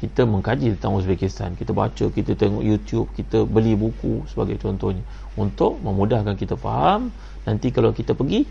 [0.00, 1.58] Kita mengkaji tentang Uzbekistan.
[1.60, 5.04] Kita baca, kita tengok YouTube kita beli buku sebagai contohnya.
[5.36, 7.12] Untuk memudahkan kita faham
[7.44, 8.48] nanti kalau kita pergi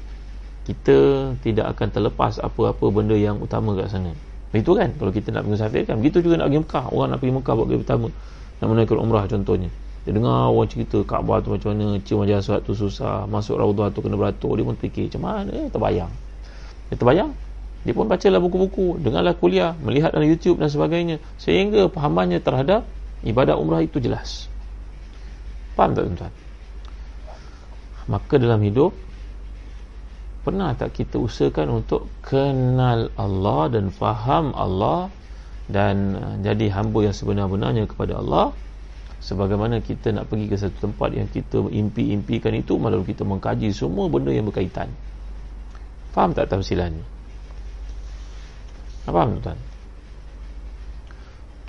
[0.70, 0.98] kita
[1.42, 4.14] tidak akan terlepas apa-apa benda yang utama kat sana.
[4.54, 4.94] Begitu kan?
[4.94, 5.96] Kalau kita nak pergi musafir kan?
[5.98, 6.86] Begitu juga nak pergi Mekah.
[6.94, 8.08] Orang nak pergi Mekah buat kali pertama.
[8.62, 9.70] Nak menunaikan umrah contohnya.
[10.06, 14.06] Dia dengar orang cerita Kaabah tu macam mana cium jasad tu susah masuk Raudhah tu
[14.06, 14.54] kena beratur.
[14.54, 15.52] Dia pun fikir macam mana?
[15.54, 16.12] Eh, terbayang.
[16.94, 17.30] Dia terbayang
[17.80, 21.24] dia pun bacalah buku-buku dengarlah kuliah melihat dalam YouTube dan sebagainya.
[21.40, 22.84] Sehingga pahamannya terhadap
[23.24, 24.52] ibadah umrah itu jelas.
[25.80, 26.34] Faham tak tuan-tuan?
[28.10, 28.92] Maka dalam hidup
[30.44, 35.08] pernah tak kita usahakan untuk kenal Allah dan faham Allah
[35.70, 38.52] dan uh, jadi hamba yang sebenar-benarnya kepada Allah?
[39.24, 44.08] Sebagaimana kita nak pergi ke satu tempat yang kita impi-impikan itu malam kita mengkaji semua
[44.12, 44.92] benda yang berkaitan.
[46.12, 47.19] Faham tak tafsilan ni
[49.08, 49.60] apa tuan?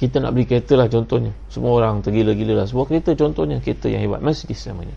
[0.00, 1.36] kita nak beli kereta lah contohnya.
[1.52, 2.64] Semua orang tergila-gila lah.
[2.64, 4.24] Sebuah kereta contohnya kereta yang hebat.
[4.24, 4.96] Mercedes namanya.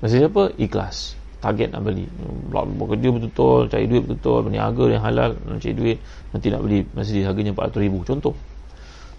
[0.00, 0.48] Mercedes apa?
[0.56, 2.08] ikhlas target nak beli.
[2.48, 5.98] Bekerja betul-betul cari duit betul berniaga yang halal nak cari duit.
[6.32, 8.00] Nanti nak beli Mercedes harganya 400 ribu.
[8.00, 8.32] Contoh.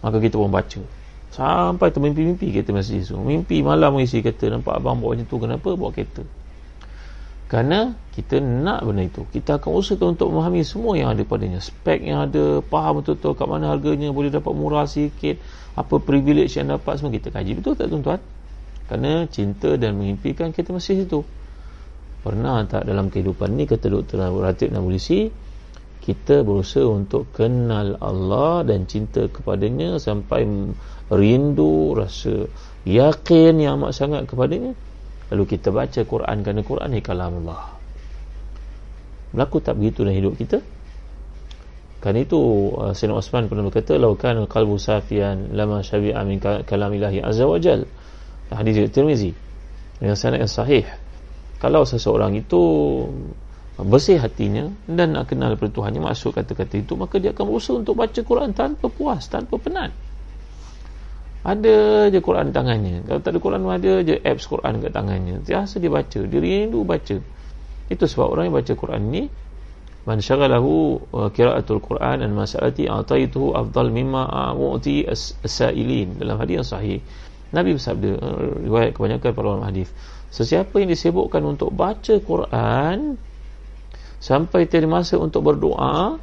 [0.02, 0.82] Maka kita pun baca.
[1.30, 3.22] Sampai termimpi-mimpi kereta Mercedes tu.
[3.22, 4.50] Mimpi malam mengisi kereta.
[4.50, 6.26] Nampak abang bawa macam tu kenapa bawa kereta
[7.46, 9.22] kerana kita nak benda itu.
[9.30, 11.62] Kita akan usahakan untuk memahami semua yang ada padanya.
[11.62, 15.38] Spek yang ada faham betul-betul kat mana harganya boleh dapat murah sikit
[15.78, 17.14] apa privilege yang dapat semua.
[17.14, 18.18] Kita kaji betul tak tuan-tuan?
[18.90, 21.22] Kerana cinta dan mengimpikan kita masih itu
[22.26, 24.18] pernah tak dalam kehidupan ni kata Dr.
[24.18, 25.30] Ratib dan Polisi
[26.02, 30.46] kita berusaha untuk kenal Allah dan cinta kepadanya sampai
[31.14, 32.50] rindu rasa
[32.86, 34.74] yakin yang amat sangat kepadanya
[35.34, 37.74] Lalu kita baca Quran kerana Quran ni kalam Allah.
[39.34, 40.62] Berlaku tak begitu dalam hidup kita?
[42.00, 42.38] Kan itu
[42.78, 47.58] uh, Sayyidina Osman pernah berkata lau kana qalbu safian lama syabi'a min kalamillahi azza wa
[47.58, 47.82] jal.
[48.54, 49.34] Hadis Tirmizi.
[49.98, 50.86] Yang sanad yang sahih.
[51.58, 52.62] Kalau seseorang itu
[53.82, 58.00] bersih hatinya dan nak kenal daripada Tuhannya masuk kata-kata itu maka dia akan berusaha untuk
[58.00, 59.92] baca Quran tanpa puas, tanpa penat
[61.46, 63.06] ada je Quran tangannya.
[63.06, 65.46] Kalau tak ada Quran ada je apps Quran kat tangannya.
[65.46, 66.20] Biasa dia baca.
[66.26, 67.18] Dia rindu baca.
[67.86, 69.24] Itu sebab orang yang baca Quran ni
[70.10, 76.18] man syaghalahu uh, qiraatul Quran dan masalati ataituhu afdal mimma mu'ti as-sa'ilin.
[76.18, 77.00] Dalam hadis yang sahih
[77.54, 79.90] Nabi bersabda uh, riwayat kebanyakan para ulama hadis
[80.34, 83.22] sesiapa yang disibukkan untuk baca Quran
[84.18, 86.18] sampai tiada masa untuk berdoa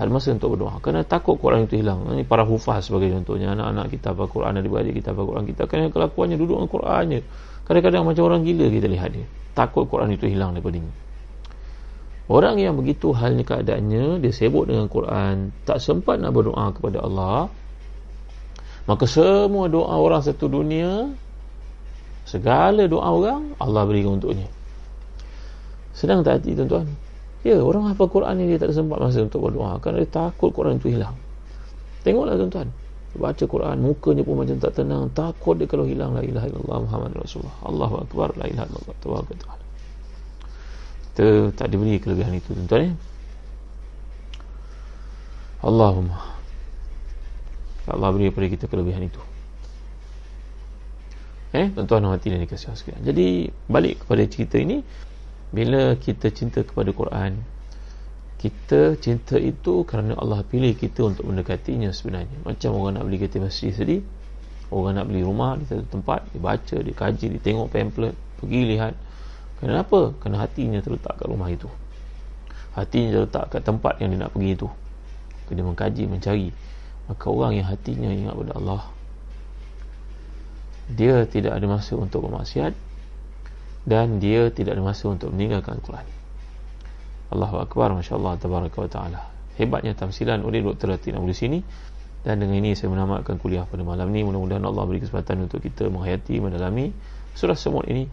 [0.00, 0.80] tak ada masa untuk berdoa.
[0.80, 2.08] Kerana takut Quran itu hilang.
[2.08, 3.52] Ini para hufaz sebagai contohnya.
[3.52, 7.20] Anak-anak kita apa Quran ada beradik kita apa Quran kita kerana kelakuannya duduk dengan Qurannya
[7.70, 10.90] kadang-kadang macam orang gila kita lihat dia takut Quran itu hilang daripada ini
[12.26, 17.46] orang yang begitu halnya keadaannya dia sibuk dengan Quran tak sempat nak berdoa kepada Allah
[18.90, 21.14] maka semua doa orang satu dunia
[22.26, 24.50] segala doa orang Allah berikan untuknya.
[25.94, 26.90] Sedang tak hati tuan-tuan
[27.40, 30.52] Ya, orang hafal Quran ni dia tak ada sempat masa untuk berdoa kerana dia takut
[30.52, 31.16] Quran itu hilang.
[32.04, 32.68] Tengoklah tuan-tuan.
[33.10, 35.08] Baca Quran, mukanya pun macam tak tenang.
[35.16, 37.56] Takut dia kalau hilang la ilaha illallah Muhammad Rasulullah.
[37.64, 38.96] Allahu Akbar, la ilaha illallah.
[39.02, 39.64] Tawakkal ta'ala.
[41.10, 41.26] Kita
[41.58, 42.92] tak diberi kelebihan itu tuan-tuan.
[42.92, 42.94] Eh?
[45.64, 46.16] Allahumma.
[47.90, 49.20] Allah beri kepada kita kelebihan itu.
[51.50, 53.02] Eh, tuan-tuan hati dan dikasih sekalian.
[53.02, 54.86] Jadi, balik kepada cerita ini,
[55.50, 57.42] bila kita cinta kepada Quran
[58.40, 62.40] kita cinta itu kerana Allah pilih kita untuk mendekatinya sebenarnya.
[62.40, 64.00] Macam orang nak beli kereta masjid tadi
[64.72, 68.60] orang nak beli rumah di satu tempat dia baca, dia kaji, dia tengok pamphlet pergi
[68.64, 68.94] lihat.
[69.60, 70.16] Kenapa?
[70.16, 71.68] kerana hatinya terletak kat rumah itu.
[72.72, 74.68] Hatinya terletak kat tempat yang dia nak pergi itu.
[75.52, 76.48] Dia mengkaji, mencari.
[77.12, 78.82] Maka orang yang hatinya ingat pada Allah
[80.90, 82.74] dia tidak ada masa untuk bermaksiat
[83.84, 86.06] dan dia tidak ada masa untuk meninggalkan Al-Quran.
[87.30, 89.20] Allahu Akbar Masya Allah Tabaraka wa Ta'ala.
[89.56, 90.90] Hebatnya tamsilan oleh Dr.
[90.90, 91.58] Latin Abu di sini.
[92.20, 94.26] Dan dengan ini saya menamatkan kuliah pada malam ini.
[94.26, 96.92] Mudah-mudahan Allah beri kesempatan untuk kita menghayati, mendalami
[97.32, 98.04] surah semut ini.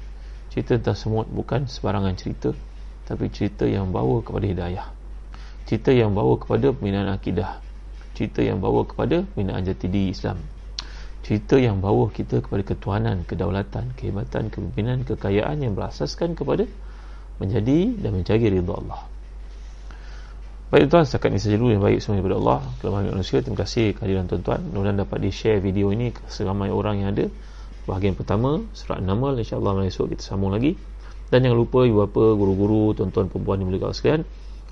[0.53, 2.55] Cerita tentang semut bukan sebarangan cerita
[3.07, 4.87] tapi cerita yang bawa kepada hidayah.
[5.67, 7.59] Cerita yang bawa kepada pembinaan akidah.
[8.15, 10.56] Cerita yang bawa kepada pembinaan jati diri Islam
[11.27, 16.63] cerita yang bawa kita kepada ketuanan, kedaulatan, kehebatan, kepimpinan, kekayaan yang berasaskan kepada
[17.43, 19.03] menjadi dan mencari ridha Allah.
[20.71, 22.59] Baik tuan, setakat ini saja dulu yang baik semuanya kepada Allah.
[22.79, 24.71] Kelemahan manusia, terima kasih kehadiran tuan-tuan.
[24.71, 27.27] Mudah-mudahan dapat di-share video ini ke seramai orang yang ada.
[27.83, 30.79] Bahagian pertama, surat nama, insyaAllah malam esok kita sambung lagi.
[31.27, 34.23] Dan jangan lupa, ibu bapa, guru-guru, tuan-tuan, perempuan mulia sekalian.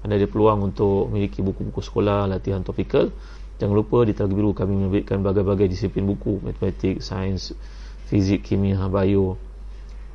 [0.08, 3.12] Anda ada peluang untuk memiliki buku-buku sekolah, latihan topikal.
[3.56, 7.56] Jangan lupa di Telaga Biru kami menerbitkan berbagai-bagai disiplin buku Matematik, Sains,
[8.12, 9.40] Fizik, Kimia, Bio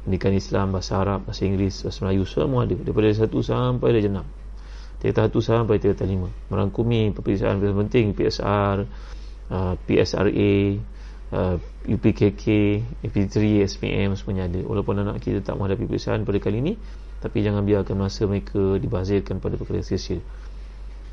[0.04, 2.76] Pendidikan Islam, Bahasa Arab, Bahasa Inggeris, Bahasa Melayu Semua ada.
[2.76, 4.26] Daripada satu sampai darjah enam
[5.00, 6.28] Tingkatan satu sampai tingkatan lima.
[6.52, 8.84] Merangkumi peperiksaan yang penting PSR,
[9.48, 10.52] uh, PSRA,
[11.32, 11.56] uh,
[11.88, 12.44] UPKK,
[13.00, 14.60] UP3, SPM Semuanya ada.
[14.60, 16.72] Walaupun anak kita tak menghadapi peperiksaan pada kali ini
[17.24, 20.20] Tapi jangan biarkan masa mereka dibazirkan pada perkara sia-sia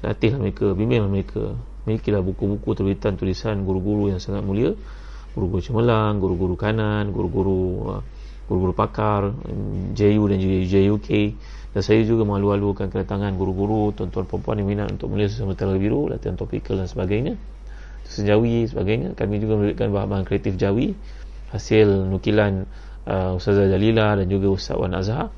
[0.03, 1.55] Latihlah mereka, bimbinglah mereka
[1.87, 4.75] milikilah buku-buku terbitan tulisan guru-guru yang sangat mulia.
[5.31, 7.61] Guru-guru cemerlang, guru-guru kanan guru-guru
[7.97, 8.01] uh,
[8.51, 9.31] guru-guru pakar
[9.95, 11.09] JU dan juga JUK
[11.77, 16.09] dan saya juga malu-alukan kedatangan guru-guru tuan-tuan perempuan yang minat untuk melihat sesama telaga biru
[16.09, 17.37] latihan topikal dan sebagainya.
[18.07, 19.13] Sejawi sebagainya.
[19.13, 20.97] Kami juga memberikan bahan-bahan kreatif jawi
[21.53, 22.65] hasil nukilan
[23.05, 25.29] uh, Ustazah Jalila dan juga Ustaz Wan Azhar.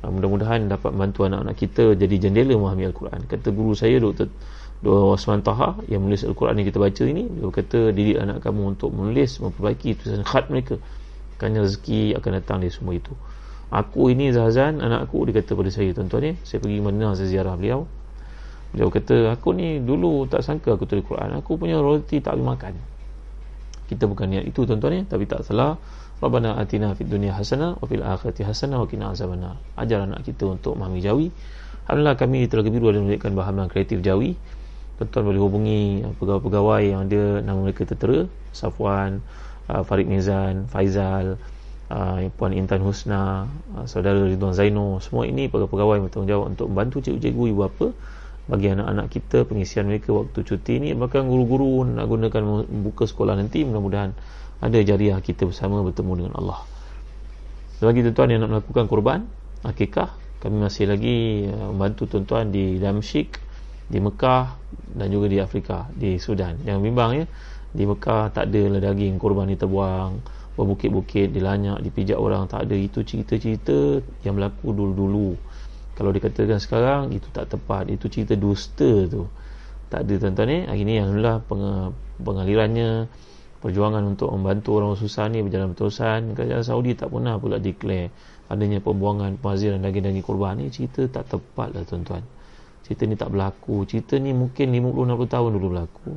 [0.00, 3.20] Uh, mudah-mudahan dapat membantu anak-anak kita jadi jendela memahami Al-Quran.
[3.28, 4.32] Kata guru saya Dr.
[4.84, 8.76] Dua Osman Taha yang menulis Al-Quran yang kita baca ini dia berkata didik anak kamu
[8.76, 10.76] untuk menulis memperbaiki tulisan khat mereka.
[11.40, 13.16] Kerana rezeki akan datang dari semua itu.
[13.72, 17.32] Aku ini Zahazan anak aku dia kata pada saya tuan-tuan ni saya pergi mana saya
[17.32, 17.88] ziarah beliau.
[18.76, 21.32] Beliau kata aku ni dulu tak sangka aku tulis Quran.
[21.40, 22.76] Aku punya roti tak boleh makan.
[23.88, 25.80] Kita bukan niat itu tuan-tuan ni tapi tak salah.
[26.20, 29.56] Rabbana atina fid dunya hasanah wa fil akhirati hasanah wa qina azabannar.
[29.80, 31.26] Ajar anak kita untuk memahami jawi.
[31.88, 34.36] Alhamdulillah kami telah biru dan memberikan bahan kreatif jawi
[34.98, 35.82] tuan-tuan boleh hubungi
[36.22, 38.30] pegawai-pegawai yang ada nama mereka tertera.
[38.54, 39.18] Safwan,
[39.66, 41.36] uh, Farid Mizan, Faizal
[41.90, 46.96] uh, Puan Intan Husna uh, Saudara Ridwan Zaino semua ini pegawai-pegawai yang bertanggungjawab untuk membantu
[47.02, 47.86] cikgu-cikgu ibu bapa
[48.44, 50.92] bagi anak-anak kita pengisian mereka waktu cuti ini.
[50.92, 53.64] Bahkan guru-guru nak gunakan buka sekolah nanti.
[53.64, 54.12] Mudah-mudahan
[54.60, 56.60] ada jariah kita bersama bertemu dengan Allah.
[57.80, 59.20] Bagi tuan-tuan yang nak melakukan korban
[59.64, 60.12] akikah
[60.44, 63.40] kami masih lagi uh, membantu tuan-tuan di Damsyik
[63.84, 64.56] di Mekah
[64.96, 66.60] dan juga di Afrika di Sudan.
[66.64, 67.26] Jangan bimbang ya
[67.74, 70.22] di Mekah tak ada lah daging korban ni terbuang
[70.54, 72.46] berbukit-bukit dilanyak dipijak orang.
[72.46, 72.76] Tak ada.
[72.78, 75.34] Itu cerita-cerita yang berlaku dulu-dulu.
[75.98, 77.90] Kalau dikatakan sekarang itu tak tepat.
[77.90, 79.26] Itu cerita dusta tu.
[79.90, 83.06] Tak ada tuan-tuan ni hari ni Alhamdulillah peng- pengalirannya
[83.62, 86.38] perjuangan untuk membantu orang susah ni berjalan berterusan.
[86.38, 88.14] Kerajaan Saudi tak pernah pula declare
[88.46, 90.70] adanya pembuangan pemaziran daging-daging korban ni.
[90.70, 92.22] Cerita tak tepat lah tuan-tuan
[92.84, 93.88] cerita ni tak berlaku.
[93.88, 96.12] Cerita ni mungkin 50-60 tahun dulu berlaku.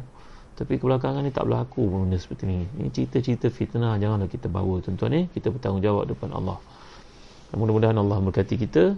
[0.57, 2.67] Tapi kebelakangan ni tak berlaku benda seperti ni.
[2.81, 6.59] Ni cerita-cerita fitnah janganlah kita bawa tuan-tuan ni kita bertanggungjawab depan Allah.
[7.55, 8.97] Mudah-mudahan Allah berkati kita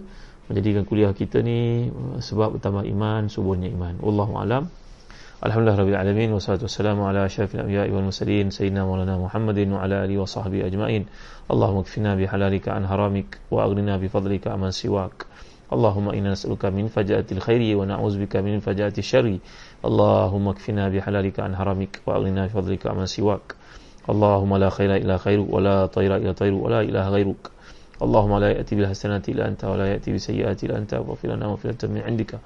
[0.50, 4.02] menjadikan kuliah kita ni uh, sebab bertambah iman suburnya iman.
[4.02, 4.66] Wallahu alam.
[5.40, 6.28] Alhamdulillah Rabbil Alamin.
[6.34, 8.50] Wassalatu wassalamu ala ashrafil anbiya wal mursalin.
[8.50, 11.06] Sayyidina maulana Muhammadin wa ala alihi wa sahbihi ajma'in.
[11.46, 15.30] Allahumma kfina bihalalika an haramik wa aghnina bifadlika aman siwak
[15.70, 19.38] اللهم إنا نسألك من فجاءة الخير ونعوذ بك من فجاءة الشر.
[19.84, 23.54] اللهم اكفنا بحلالك عن حرامك وأغننا بفضلك عمن سواك.
[24.10, 27.42] اللهم لا خير إلا خيرك ولا طير إلا طير ولا إله غيرك.
[28.02, 30.94] اللهم لا يأتي بالحسنات إلا أنت ولا يأتي بالسيئات إلا أنت.
[30.94, 32.38] واغفر لنا مغفرة من عندك.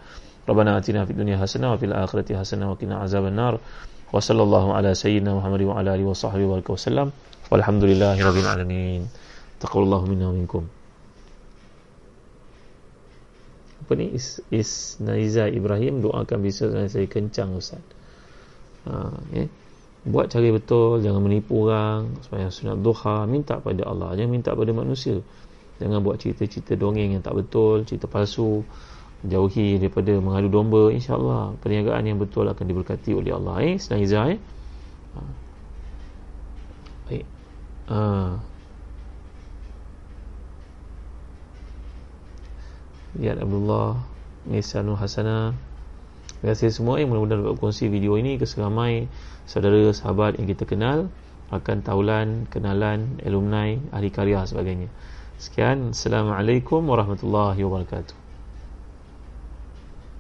[0.49, 3.59] ربنا آتنا في الدنيا حسنة وفي الآخرة حسنة وقنا عذاب النار.
[4.13, 7.11] وصلى الله على سيدنا محمد وعلى آله وصحبه وسلم.
[7.51, 9.09] والحمد لله رب العالمين.
[9.61, 10.84] تقبل الله منا ومنكم.
[13.85, 14.17] Apa ni?
[14.17, 17.85] Is, is Naiza Ibrahim doakan bisa saya kencang Ustaz.
[18.89, 19.49] Ha, eh?
[20.05, 24.17] buat cara betul jangan menipu orang supaya sunat duha minta pada Allah.
[24.17, 25.21] Jangan minta pada manusia.
[25.81, 28.65] Jangan buat cerita-cerita dongeng yang tak betul cerita palsu.
[29.25, 30.93] Jauhi daripada mengadu domba.
[30.93, 33.65] insyaAllah perniagaan yang betul akan diberkati oleh Allah.
[33.65, 34.41] Eh Naiza eh?
[35.17, 35.21] Ha.
[37.09, 37.25] baik.
[37.89, 38.01] Ha.
[43.19, 44.03] Lihat Abdullah
[44.47, 45.55] Nisanul Hasana.
[46.41, 47.01] Terima kasih semua.
[47.01, 49.09] Yang mudah-mudahan dapat kongsi video ini ke seramai
[49.49, 51.09] saudara, sahabat yang kita kenal
[51.53, 54.89] Rakan taulan, kenalan, alumni, ahli karya sebagainya.
[55.37, 58.24] Sekian, Assalamualaikum warahmatullahi wabarakatuh